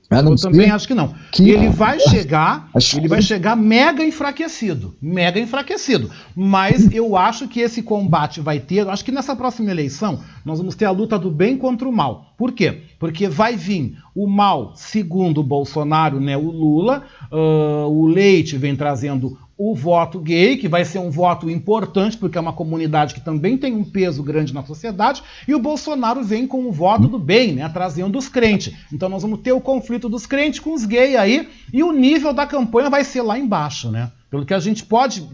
[0.09, 1.15] Eu também acho que não.
[1.31, 1.51] Que...
[1.51, 6.11] Ele vai chegar, acho ele vai chegar mega enfraquecido, mega enfraquecido.
[6.35, 10.75] Mas eu acho que esse combate vai ter, acho que nessa próxima eleição nós vamos
[10.75, 12.35] ter a luta do bem contra o mal.
[12.37, 12.83] Por quê?
[12.99, 18.75] Porque vai vir o mal, segundo o Bolsonaro, né, o Lula, uh, o Leite vem
[18.75, 23.21] trazendo o voto gay, que vai ser um voto importante, porque é uma comunidade que
[23.21, 27.19] também tem um peso grande na sociedade, e o Bolsonaro vem com o voto do
[27.19, 28.75] bem, né, trazendo os crentes.
[28.91, 32.33] Então nós vamos ter o conflito dos crentes com os gays aí, e o nível
[32.33, 34.11] da campanha vai ser lá embaixo, né?
[34.31, 35.29] Pelo que a gente pode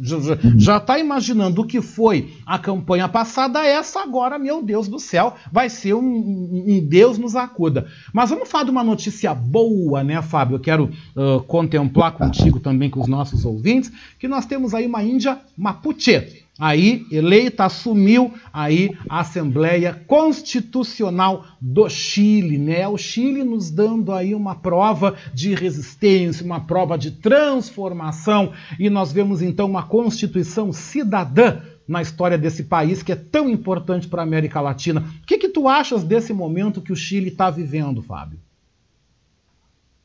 [0.57, 5.35] já está imaginando o que foi a campanha passada, essa agora, meu Deus do céu,
[5.53, 7.87] vai ser um, um Deus nos acuda.
[8.13, 10.57] Mas vamos falar de uma notícia boa, né, Fábio?
[10.57, 15.03] Eu quero uh, contemplar contigo também com os nossos ouvintes, que nós temos aí uma
[15.03, 22.89] Índia Mapuche aí eleita, assumiu aí a Assembleia Constitucional do Chile, né?
[22.89, 29.13] O Chile nos dando aí uma prova de resistência, uma prova de transformação, e nós
[29.13, 34.25] vemos então uma Constituição cidadã na história desse país que é tão importante para a
[34.25, 35.05] América Latina.
[35.23, 38.39] O que, que tu achas desse momento que o Chile está vivendo, Fábio?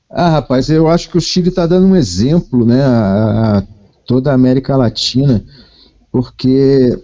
[0.09, 3.63] Ah, rapaz, eu acho que o Chile está dando um exemplo, né, a, a
[4.05, 5.43] toda a América Latina
[6.11, 6.97] porque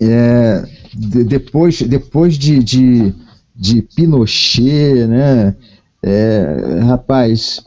[0.00, 0.64] é,
[0.94, 3.14] de, depois, depois de, de,
[3.54, 5.56] de, Pinochet, né,
[6.02, 7.60] é, rapaz,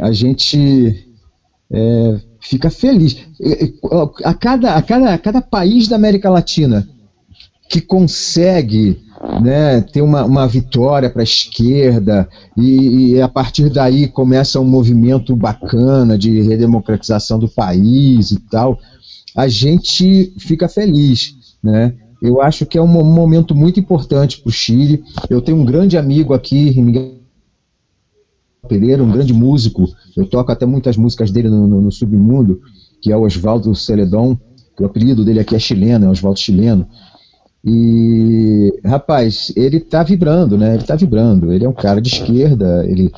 [0.00, 1.06] a gente
[1.70, 3.16] é, fica feliz.
[4.24, 6.88] A cada, a, cada, a cada país da América Latina
[7.68, 9.00] que consegue
[9.42, 14.64] né, ter uma, uma vitória para a esquerda, e, e, a partir daí começa um
[14.64, 18.78] movimento bacana de redemocratização do país e tal,
[19.36, 21.34] a gente fica feliz.
[21.62, 21.94] Né?
[22.22, 25.02] Eu acho que é um momento muito importante para o Chile.
[25.28, 27.18] Eu tenho um grande amigo aqui, Miguel
[28.68, 29.86] Pereira, um grande músico.
[30.16, 32.60] Eu toco até muitas músicas dele no, no, no Submundo,
[33.00, 34.36] que é o Oswaldo Celedon,
[34.76, 36.86] que o apelido dele aqui é chileno, é Oswaldo Chileno.
[37.64, 40.74] E, rapaz, ele tá vibrando, né?
[40.74, 41.52] Ele tá vibrando.
[41.52, 43.12] Ele é um cara de esquerda, ele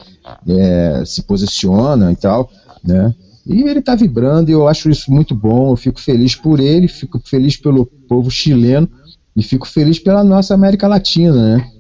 [0.49, 2.51] é, se posiciona e tal,
[2.83, 3.15] né?
[3.47, 5.71] E ele tá vibrando e eu acho isso muito bom.
[5.73, 8.89] Eu fico feliz por ele, fico feliz pelo povo chileno
[9.37, 11.71] e fico feliz pela nossa América Latina, né?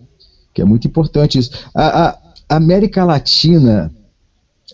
[0.53, 1.51] Que é muito importante isso.
[1.75, 2.11] A,
[2.49, 3.91] a América Latina,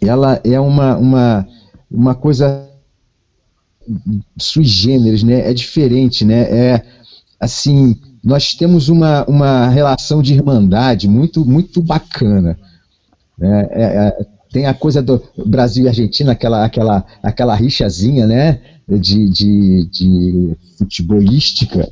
[0.00, 1.48] ela é uma, uma,
[1.90, 2.66] uma coisa
[4.36, 5.48] sui generis, né?
[5.48, 6.42] É diferente, né?
[6.42, 6.82] É
[7.38, 12.58] assim, nós temos uma, uma relação de irmandade muito, muito bacana.
[13.38, 13.68] Né?
[13.70, 18.60] É, é, tem a coisa do Brasil e Argentina, aquela, aquela, aquela rixazinha né?
[18.88, 21.90] de, de, de futebolística,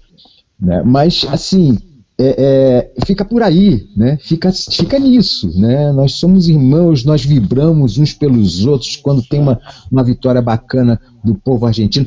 [0.59, 0.83] né?
[0.85, 1.79] mas assim,
[2.19, 4.17] é, é, fica por aí, né?
[4.21, 5.91] Fica, fica nisso, né?
[5.91, 11.35] Nós somos irmãos, nós vibramos uns pelos outros quando tem uma, uma vitória bacana do
[11.35, 12.07] povo argentino.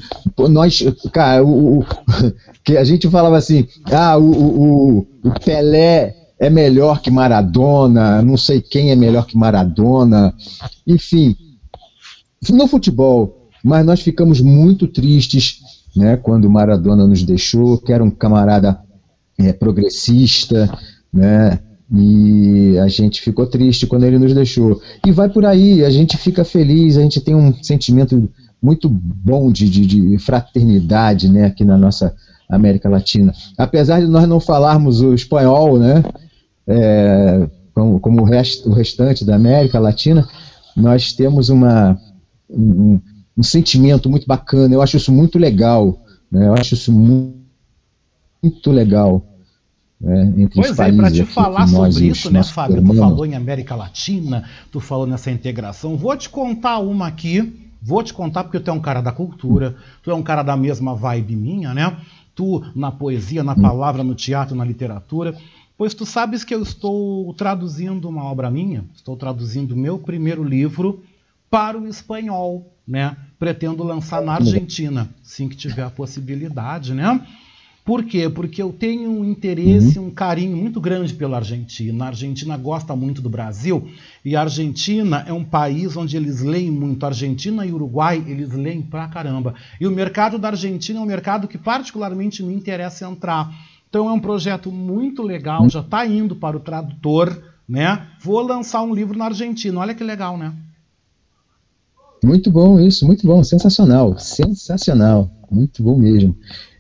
[0.50, 1.86] Nós, cara, o, o
[2.64, 8.38] que a gente falava assim, ah, o, o, o Pelé é melhor que Maradona, não
[8.38, 10.34] sei quem é melhor que Maradona,
[10.86, 11.36] enfim,
[12.50, 13.50] no futebol.
[13.64, 15.60] Mas nós ficamos muito tristes,
[15.96, 16.16] né?
[16.16, 18.80] Quando Maradona nos deixou, que era um camarada
[19.38, 20.72] é, progressista,
[21.12, 21.60] né?
[21.94, 24.80] E a gente ficou triste quando ele nos deixou.
[25.06, 28.30] E vai por aí, a gente fica feliz, a gente tem um sentimento
[28.62, 32.16] muito bom de, de, de fraternidade, né, aqui na nossa
[32.50, 33.34] América Latina.
[33.58, 36.04] Apesar de nós não falarmos o espanhol, né,
[36.68, 40.28] é, como, como o, rest, o, restante da América Latina,
[40.76, 42.00] nós temos uma,
[42.50, 43.00] um,
[43.38, 44.74] um, sentimento muito bacana.
[44.74, 46.00] Eu acho isso muito legal.
[46.32, 47.38] Né, eu acho isso muito
[48.42, 49.26] muito legal.
[50.00, 52.84] Né, entre pois os é, para te falar sobre isso, né, Fábio?
[52.84, 55.98] Tu falou em América Latina, tu falou nessa integração.
[55.98, 59.76] Vou te contar uma aqui, vou te contar porque tu é um cara da cultura,
[60.04, 61.98] tu é um cara da mesma vibe minha, né?
[62.36, 65.36] Tu na poesia, na palavra, no teatro, na literatura.
[65.78, 71.04] Pois tu sabes que eu estou traduzindo uma obra minha, estou traduzindo meu primeiro livro
[71.50, 73.16] para o espanhol, né?
[73.40, 77.26] Pretendo lançar na Argentina, assim que tiver a possibilidade, né?
[77.88, 78.30] Por quê?
[78.30, 80.08] Porque eu tenho um interesse, uhum.
[80.08, 82.04] um carinho muito grande pela Argentina.
[82.04, 83.88] A Argentina gosta muito do Brasil
[84.26, 87.06] e a Argentina é um país onde eles leem muito.
[87.06, 89.56] A Argentina e Uruguai, eles leem pra caramba.
[89.80, 93.56] E o mercado da Argentina é um mercado que particularmente me interessa entrar.
[93.90, 98.06] Então é um projeto muito legal, já está indo para o tradutor, né?
[98.20, 99.80] Vou lançar um livro na Argentina.
[99.80, 100.54] Olha que legal, né?
[102.22, 106.36] Muito bom isso, muito bom, sensacional, sensacional, muito bom mesmo.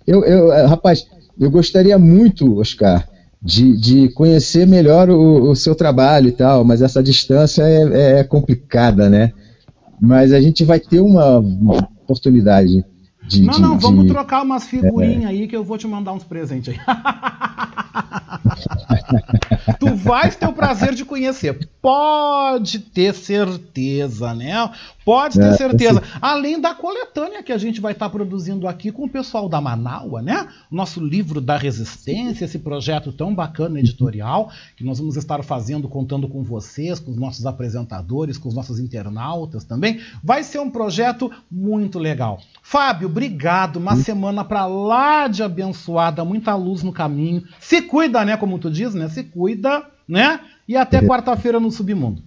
[0.07, 1.05] Eu, eu, eh, rapaz,
[1.37, 3.05] eu gostaria muito, Oscar,
[3.41, 8.23] de, de conhecer melhor o, o seu trabalho e tal, mas essa distância é, é
[8.23, 9.33] complicada, né?
[9.99, 12.85] Mas a gente vai ter uma, uma oportunidade
[13.27, 13.41] de.
[13.41, 16.13] Não, de, não, vamos de, trocar umas figurinhas é, aí que eu vou te mandar
[16.13, 16.79] uns presentes aí.
[19.79, 21.69] tu vais ter o prazer de conhecer.
[21.81, 24.69] Pode ter certeza, né?
[25.05, 26.03] Pode ter é, certeza.
[26.21, 29.61] Além da coletânea que a gente vai estar tá produzindo aqui com o pessoal da
[29.61, 30.49] Manaua, né?
[30.69, 36.27] Nosso livro da resistência, esse projeto tão bacana editorial que nós vamos estar fazendo, contando
[36.27, 40.01] com vocês, com os nossos apresentadores, com os nossos internautas também.
[40.23, 42.39] Vai ser um projeto muito legal.
[42.61, 43.77] Fábio, obrigado.
[43.77, 47.43] Uma semana para lá de abençoada, muita luz no caminho.
[47.59, 48.35] Se cuida, né?
[48.47, 49.09] Como tu diz, né?
[49.09, 50.39] Se cuida, né?
[50.65, 52.23] E até quarta-feira no Submundo.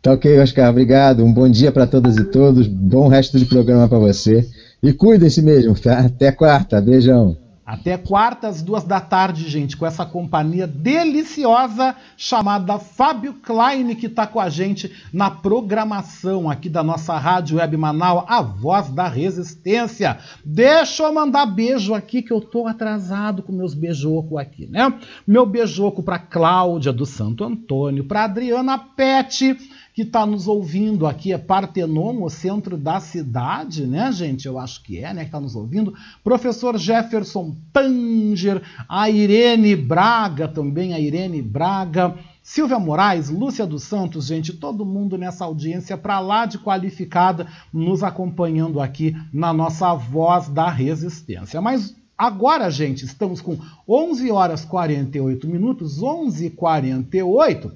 [0.00, 1.22] Tá ok, Oscar, obrigado.
[1.22, 2.66] Um bom dia para todas e todos.
[2.66, 4.48] Bom resto de programa para você.
[4.82, 5.98] E cuidem-se mesmo, tá?
[5.98, 6.80] Até quarta.
[6.80, 7.36] Beijão.
[7.70, 14.06] Até quarta, às duas da tarde, gente, com essa companhia deliciosa chamada Fábio Klein, que
[14.06, 19.06] está com a gente na programação aqui da nossa Rádio Web Manaus, a voz da
[19.06, 20.18] resistência.
[20.44, 24.92] Deixa eu mandar beijo aqui, que eu tô atrasado com meus beijocos aqui, né?
[25.24, 29.56] Meu beijoco para Cláudia do Santo Antônio, para Adriana Pet
[30.00, 34.46] que está nos ouvindo aqui é Partenon, o centro da cidade, né, gente?
[34.46, 35.92] Eu acho que é, né, que está nos ouvindo.
[36.24, 42.14] Professor Jefferson Tanger, a Irene Braga também, a Irene Braga.
[42.42, 48.02] Silvia Moraes, Lúcia dos Santos, gente, todo mundo nessa audiência para lá de qualificada, nos
[48.02, 51.60] acompanhando aqui na nossa voz da resistência.
[51.60, 53.56] Mas Agora, gente, estamos com
[53.88, 57.72] 11 horas 48 minutos, 11h48.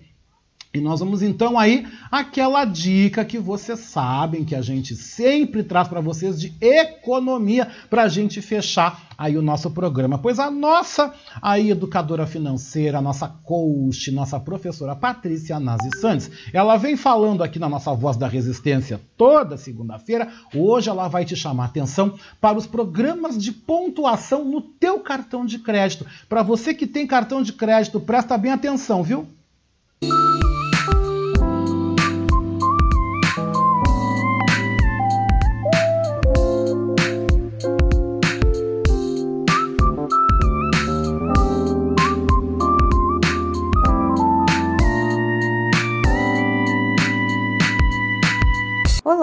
[0.74, 5.86] E nós vamos então aí aquela dica que vocês sabem que a gente sempre traz
[5.86, 10.18] para vocês de economia para a gente fechar aí o nosso programa.
[10.18, 16.76] Pois a nossa aí educadora financeira, a nossa coach, nossa professora Patrícia Nazi Santos, ela
[16.76, 20.26] vem falando aqui na nossa Voz da Resistência toda segunda-feira.
[20.52, 25.60] Hoje ela vai te chamar atenção para os programas de pontuação no teu cartão de
[25.60, 26.04] crédito.
[26.28, 29.28] Para você que tem cartão de crédito, presta bem atenção, viu?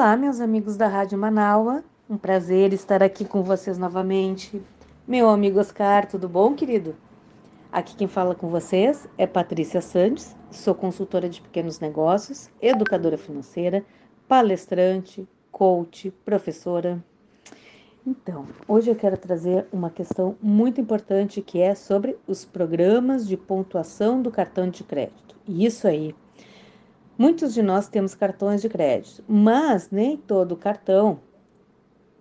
[0.02, 1.84] Olá, meus amigos da Rádio Manaua.
[2.10, 4.60] Um prazer estar aqui com vocês novamente.
[5.08, 6.96] Meu amigo Oscar, tudo bom, querido?
[7.72, 13.86] Aqui quem fala com vocês é Patrícia Santos, sou consultora de pequenos negócios, educadora financeira,
[14.28, 17.00] palestrante, coach, professora.
[18.04, 23.38] Então, hoje eu quero trazer uma questão muito importante que é sobre os programas de
[23.38, 25.36] pontuação do cartão de crédito.
[25.48, 26.16] Isso aí,
[27.22, 31.20] Muitos de nós temos cartões de crédito, mas nem todo cartão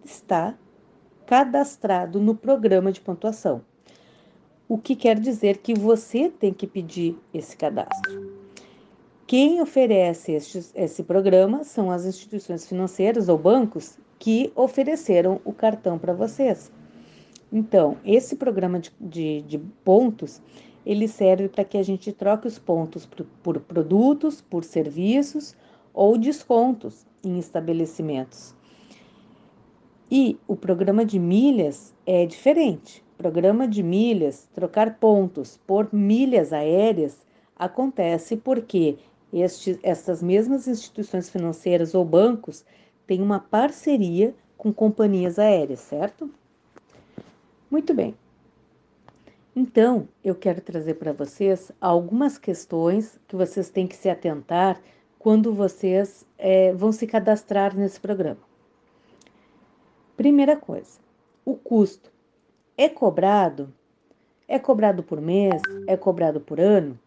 [0.05, 0.55] está
[1.25, 3.63] cadastrado no programa de pontuação.
[4.69, 8.31] O que quer dizer que você tem que pedir esse cadastro.
[9.27, 15.99] Quem oferece este, esse programa são as instituições financeiras ou bancos que ofereceram o cartão
[15.99, 16.71] para vocês.
[17.51, 20.43] Então, esse programa de, de, de pontos
[20.85, 23.09] ele serve para que a gente troque os pontos
[23.43, 25.55] por, produtos, por serviços
[25.93, 28.55] ou descontos em estabelecimentos.
[30.11, 33.05] E o programa de milhas é diferente.
[33.17, 37.25] Programa de milhas, trocar pontos por milhas aéreas,
[37.55, 38.97] acontece porque
[39.33, 42.65] este, essas mesmas instituições financeiras ou bancos
[43.07, 46.31] têm uma parceria com companhias aéreas, certo?
[47.71, 48.15] Muito bem.
[49.55, 54.81] Então, eu quero trazer para vocês algumas questões que vocês têm que se atentar
[55.19, 58.41] quando vocês é, vão se cadastrar nesse programa.
[60.17, 61.01] Primeira coisa,
[61.45, 62.13] o custo
[62.77, 63.73] é cobrado?
[64.47, 65.61] É cobrado por mês?
[65.87, 66.99] É cobrado por ano?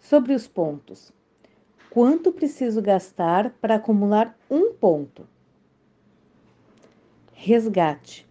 [0.00, 1.12] Sobre os pontos,
[1.88, 5.26] quanto preciso gastar para acumular um ponto?
[7.32, 8.27] Resgate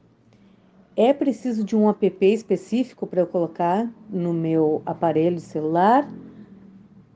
[0.98, 6.10] é preciso de um app específico para eu colocar no meu aparelho celular.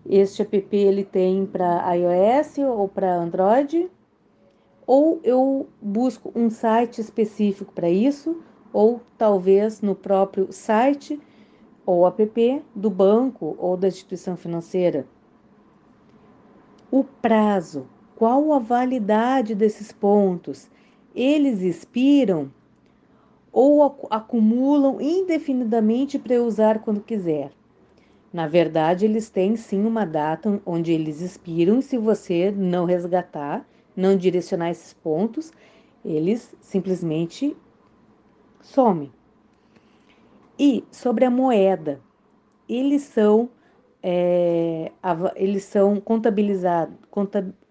[0.07, 3.89] Este app ele tem para iOS ou para Android?
[4.85, 11.19] Ou eu busco um site específico para isso, ou talvez no próprio site
[11.83, 15.07] ou app do banco ou da instituição financeira.
[16.91, 20.69] O prazo, qual a validade desses pontos?
[21.15, 22.51] Eles expiram
[23.51, 27.51] ou acumulam indefinidamente para usar quando quiser.
[28.31, 33.67] Na verdade, eles têm sim uma data onde eles expiram e se você não resgatar,
[33.95, 35.51] não direcionar esses pontos,
[36.03, 37.55] eles simplesmente
[38.61, 39.11] somem.
[40.57, 41.99] E sobre a moeda,
[42.69, 43.49] eles são
[44.01, 44.91] é,
[45.35, 46.95] eles são contabilizados,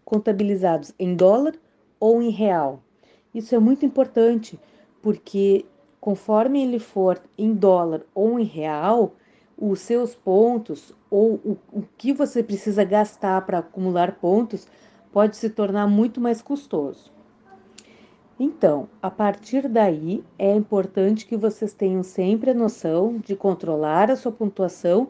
[0.05, 1.55] contabilizados em dólar
[1.98, 2.82] ou em real.
[3.35, 4.59] Isso é muito importante
[5.02, 5.64] porque
[6.01, 9.14] conforme ele for em dólar ou em real,
[9.56, 14.66] os seus pontos ou o, o que você precisa gastar para acumular pontos
[15.12, 17.12] pode se tornar muito mais custoso.
[18.39, 24.16] Então, a partir daí, é importante que vocês tenham sempre a noção de controlar a
[24.16, 25.09] sua pontuação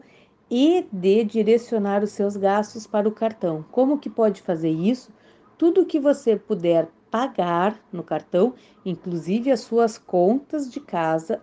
[0.49, 3.63] e de direcionar os seus gastos para o cartão.
[3.71, 5.13] Como que pode fazer isso?
[5.57, 8.53] Tudo que você puder pagar no cartão,
[8.85, 11.41] inclusive as suas contas de casa,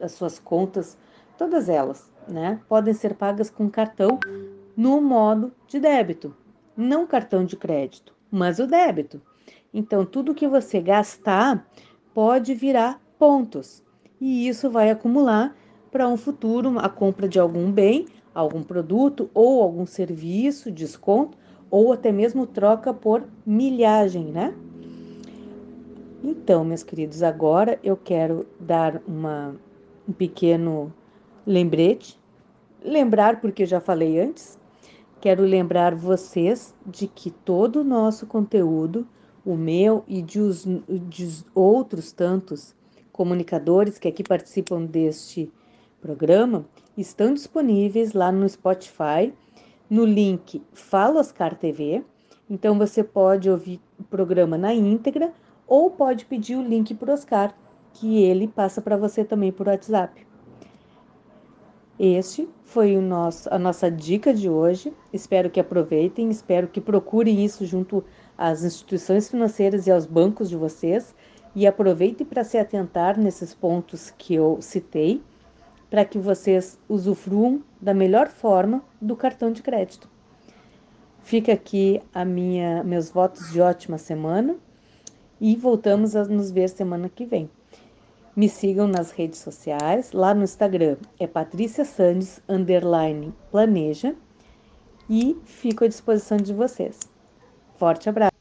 [0.00, 0.96] as suas contas,
[1.36, 2.60] todas elas, né?
[2.66, 4.18] Podem ser pagas com cartão
[4.74, 6.34] no modo de débito,
[6.74, 9.20] não cartão de crédito, mas o débito.
[9.72, 11.68] Então, tudo que você gastar
[12.14, 13.82] pode virar pontos
[14.20, 15.54] e isso vai acumular
[15.90, 21.36] para um futuro a compra de algum bem, algum produto ou algum serviço, desconto
[21.70, 24.54] ou até mesmo troca por milhagem, né?
[26.22, 29.56] Então, meus queridos, agora eu quero dar uma,
[30.06, 30.92] um pequeno
[31.46, 32.18] lembrete.
[32.84, 34.58] Lembrar, porque já falei antes,
[35.18, 39.06] quero lembrar vocês de que todo o nosso conteúdo,
[39.44, 40.66] o meu e de, os,
[41.08, 42.74] de outros tantos
[43.12, 45.50] comunicadores que aqui participam deste
[46.02, 46.66] programa
[46.96, 49.32] estão disponíveis lá no Spotify,
[49.88, 52.04] no link Fala Oscar TV.
[52.48, 55.32] Então você pode ouvir o programa na íntegra
[55.70, 57.54] ou pode pedir o link para Oscar,
[57.92, 60.26] que ele passa para você também por WhatsApp.
[61.96, 64.92] Este foi o nosso, a nossa dica de hoje.
[65.12, 68.02] Espero que aproveitem, espero que procurem isso junto
[68.36, 71.14] às instituições financeiras e aos bancos de vocês
[71.54, 75.22] e aproveitem para se atentar nesses pontos que eu citei,
[75.88, 80.10] para que vocês usufruam da melhor forma do cartão de crédito.
[81.20, 84.56] Fica aqui a minha meus votos de ótima semana
[85.40, 87.48] e voltamos a nos ver semana que vem.
[88.36, 94.14] Me sigam nas redes sociais, lá no Instagram é Patrícia Sandes, underline planeja,
[95.08, 97.00] e fico à disposição de vocês.
[97.76, 98.32] Forte abraço.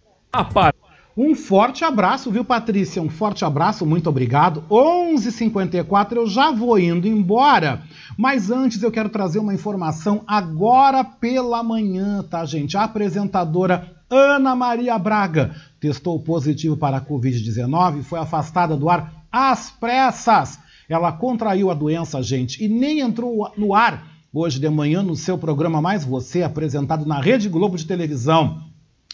[1.18, 3.02] Um forte abraço, viu, Patrícia?
[3.02, 4.64] Um forte abraço, muito obrigado.
[4.70, 7.82] 11h54, eu já vou indo embora.
[8.18, 12.78] Mas antes eu quero trazer uma informação agora pela manhã, tá, gente?
[12.78, 19.26] A apresentadora Ana Maria Braga testou positivo para a Covid-19 e foi afastada do ar
[19.32, 20.60] às pressas.
[20.88, 25.38] Ela contraiu a doença, gente, e nem entrou no ar hoje de manhã no seu
[25.38, 28.64] programa Mais Você, apresentado na Rede Globo de televisão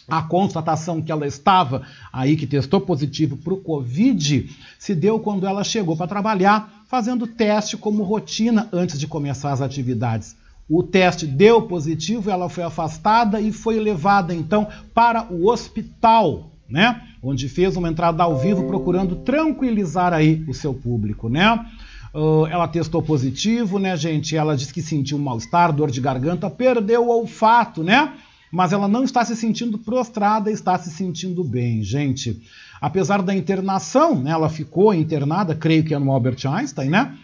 [0.08, 1.82] a constatação que ela estava
[2.12, 4.48] aí, que testou positivo para o Covid,
[4.78, 9.60] se deu quando ela chegou para trabalhar, fazendo teste como rotina antes de começar as
[9.60, 10.36] atividades.
[10.68, 17.02] O teste deu positivo, ela foi afastada e foi levada então para o hospital, né?
[17.22, 21.64] Onde fez uma entrada ao vivo procurando tranquilizar aí o seu público, né?
[22.12, 24.36] Uh, ela testou positivo, né, gente?
[24.36, 28.12] Ela disse que sentiu mal-estar, dor de garganta, perdeu o olfato, né?
[28.50, 32.42] mas ela não está se sentindo prostrada, está se sentindo bem, gente.
[32.80, 37.16] Apesar da internação, né, ela ficou internada, creio que é no Albert Einstein, né?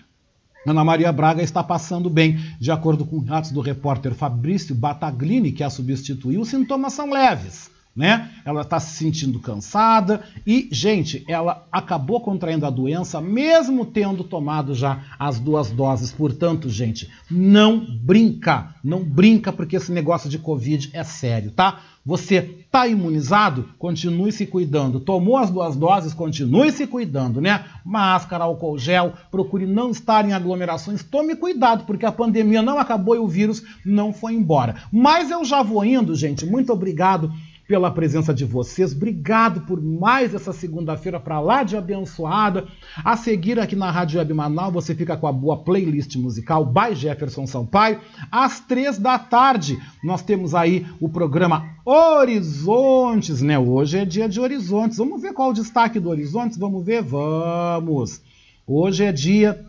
[0.67, 2.39] Ana Maria Braga está passando bem.
[2.61, 7.71] De acordo com relatos do repórter Fabrício Bataglini, que a substituiu, os sintomas são leves
[7.95, 8.31] né?
[8.45, 14.75] Ela está se sentindo cansada e, gente, ela acabou contraindo a doença mesmo tendo tomado
[14.75, 16.11] já as duas doses.
[16.11, 21.81] Portanto, gente, não brinca, não brinca porque esse negócio de Covid é sério, tá?
[22.05, 23.69] Você está imunizado?
[23.79, 24.99] Continue se cuidando.
[24.99, 26.13] Tomou as duas doses?
[26.13, 27.65] Continue se cuidando, né?
[27.85, 31.05] Máscara, álcool gel, procure não estar em aglomerações.
[31.05, 34.83] Tome cuidado, porque a pandemia não acabou e o vírus não foi embora.
[34.91, 36.45] Mas eu já vou indo, gente.
[36.45, 37.33] Muito obrigado
[37.73, 38.93] pela presença de vocês.
[38.93, 42.67] Obrigado por mais essa segunda-feira para lá de abençoada.
[43.03, 46.95] A seguir aqui na Rádio Web Manaus, você fica com a boa playlist musical by
[46.95, 47.99] Jefferson Sampaio.
[48.31, 53.59] Às três da tarde, nós temos aí o programa Horizontes, né?
[53.59, 54.99] Hoje é dia de Horizontes.
[54.99, 56.59] Vamos ver qual o destaque do Horizontes?
[56.59, 57.03] Vamos ver?
[57.03, 58.21] Vamos!
[58.67, 59.65] Hoje é dia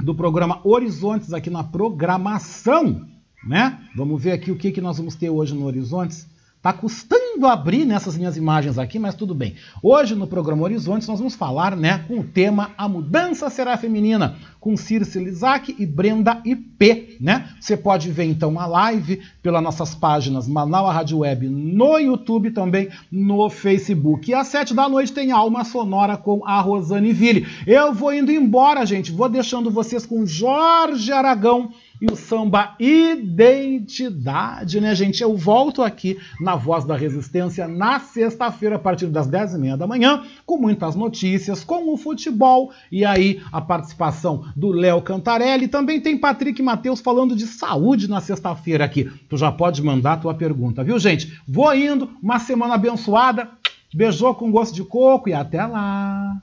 [0.00, 3.06] do programa Horizontes aqui na programação,
[3.46, 3.78] né?
[3.94, 6.32] Vamos ver aqui o que, que nós vamos ter hoje no Horizontes.
[6.64, 9.54] Tá custando abrir nessas minhas imagens aqui, mas tudo bem.
[9.82, 14.38] Hoje no programa Horizontes nós vamos falar, né, com o tema A Mudança Será Feminina,
[14.58, 17.50] com Circe Lizac e Brenda IP, né?
[17.60, 22.88] Você pode ver então a live pelas nossas páginas Manaus Rádio Web no YouTube também
[23.12, 24.30] no Facebook.
[24.30, 27.46] E às sete da noite tem Alma Sonora com a Rosane Ville.
[27.66, 29.12] Eu vou indo embora, gente.
[29.12, 35.22] Vou deixando vocês com Jorge Aragão e o samba Identidade, né, gente?
[35.22, 40.22] Eu volto aqui na Voz da Resistência na sexta-feira, a partir das 10h30 da manhã,
[40.44, 45.68] com muitas notícias, com o futebol e aí a participação do Léo Cantarelli.
[45.68, 49.10] Também tem Patrick Matheus falando de saúde na sexta-feira aqui.
[49.28, 51.40] Tu já pode mandar tua pergunta, viu, gente?
[51.46, 53.48] Vou indo, uma semana abençoada.
[53.94, 56.42] Beijou com gosto de coco e até lá!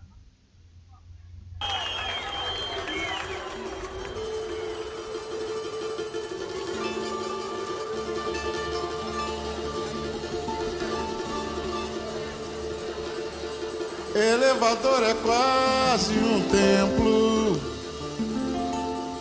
[14.14, 17.60] Elevador é quase um templo,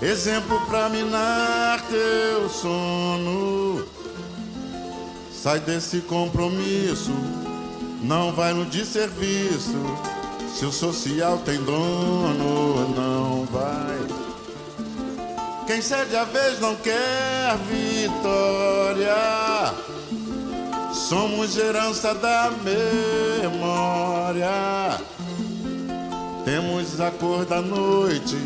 [0.02, 3.86] exemplo pra minar teu sono.
[5.32, 7.12] Sai desse compromisso,
[8.02, 9.78] não vai no desserviço.
[10.54, 13.98] Se o social tem dono, não vai.
[15.68, 19.14] Quem cede a vez não quer vitória.
[20.92, 22.50] Somos herança da
[23.42, 24.48] memória.
[26.44, 28.36] Temos a cor da noite,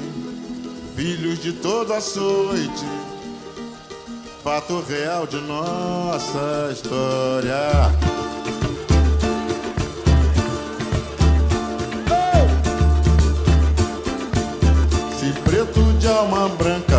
[0.95, 2.87] filhos de todo açoite.
[4.43, 7.93] Fato real de nossa história.
[16.25, 16.94] alma branca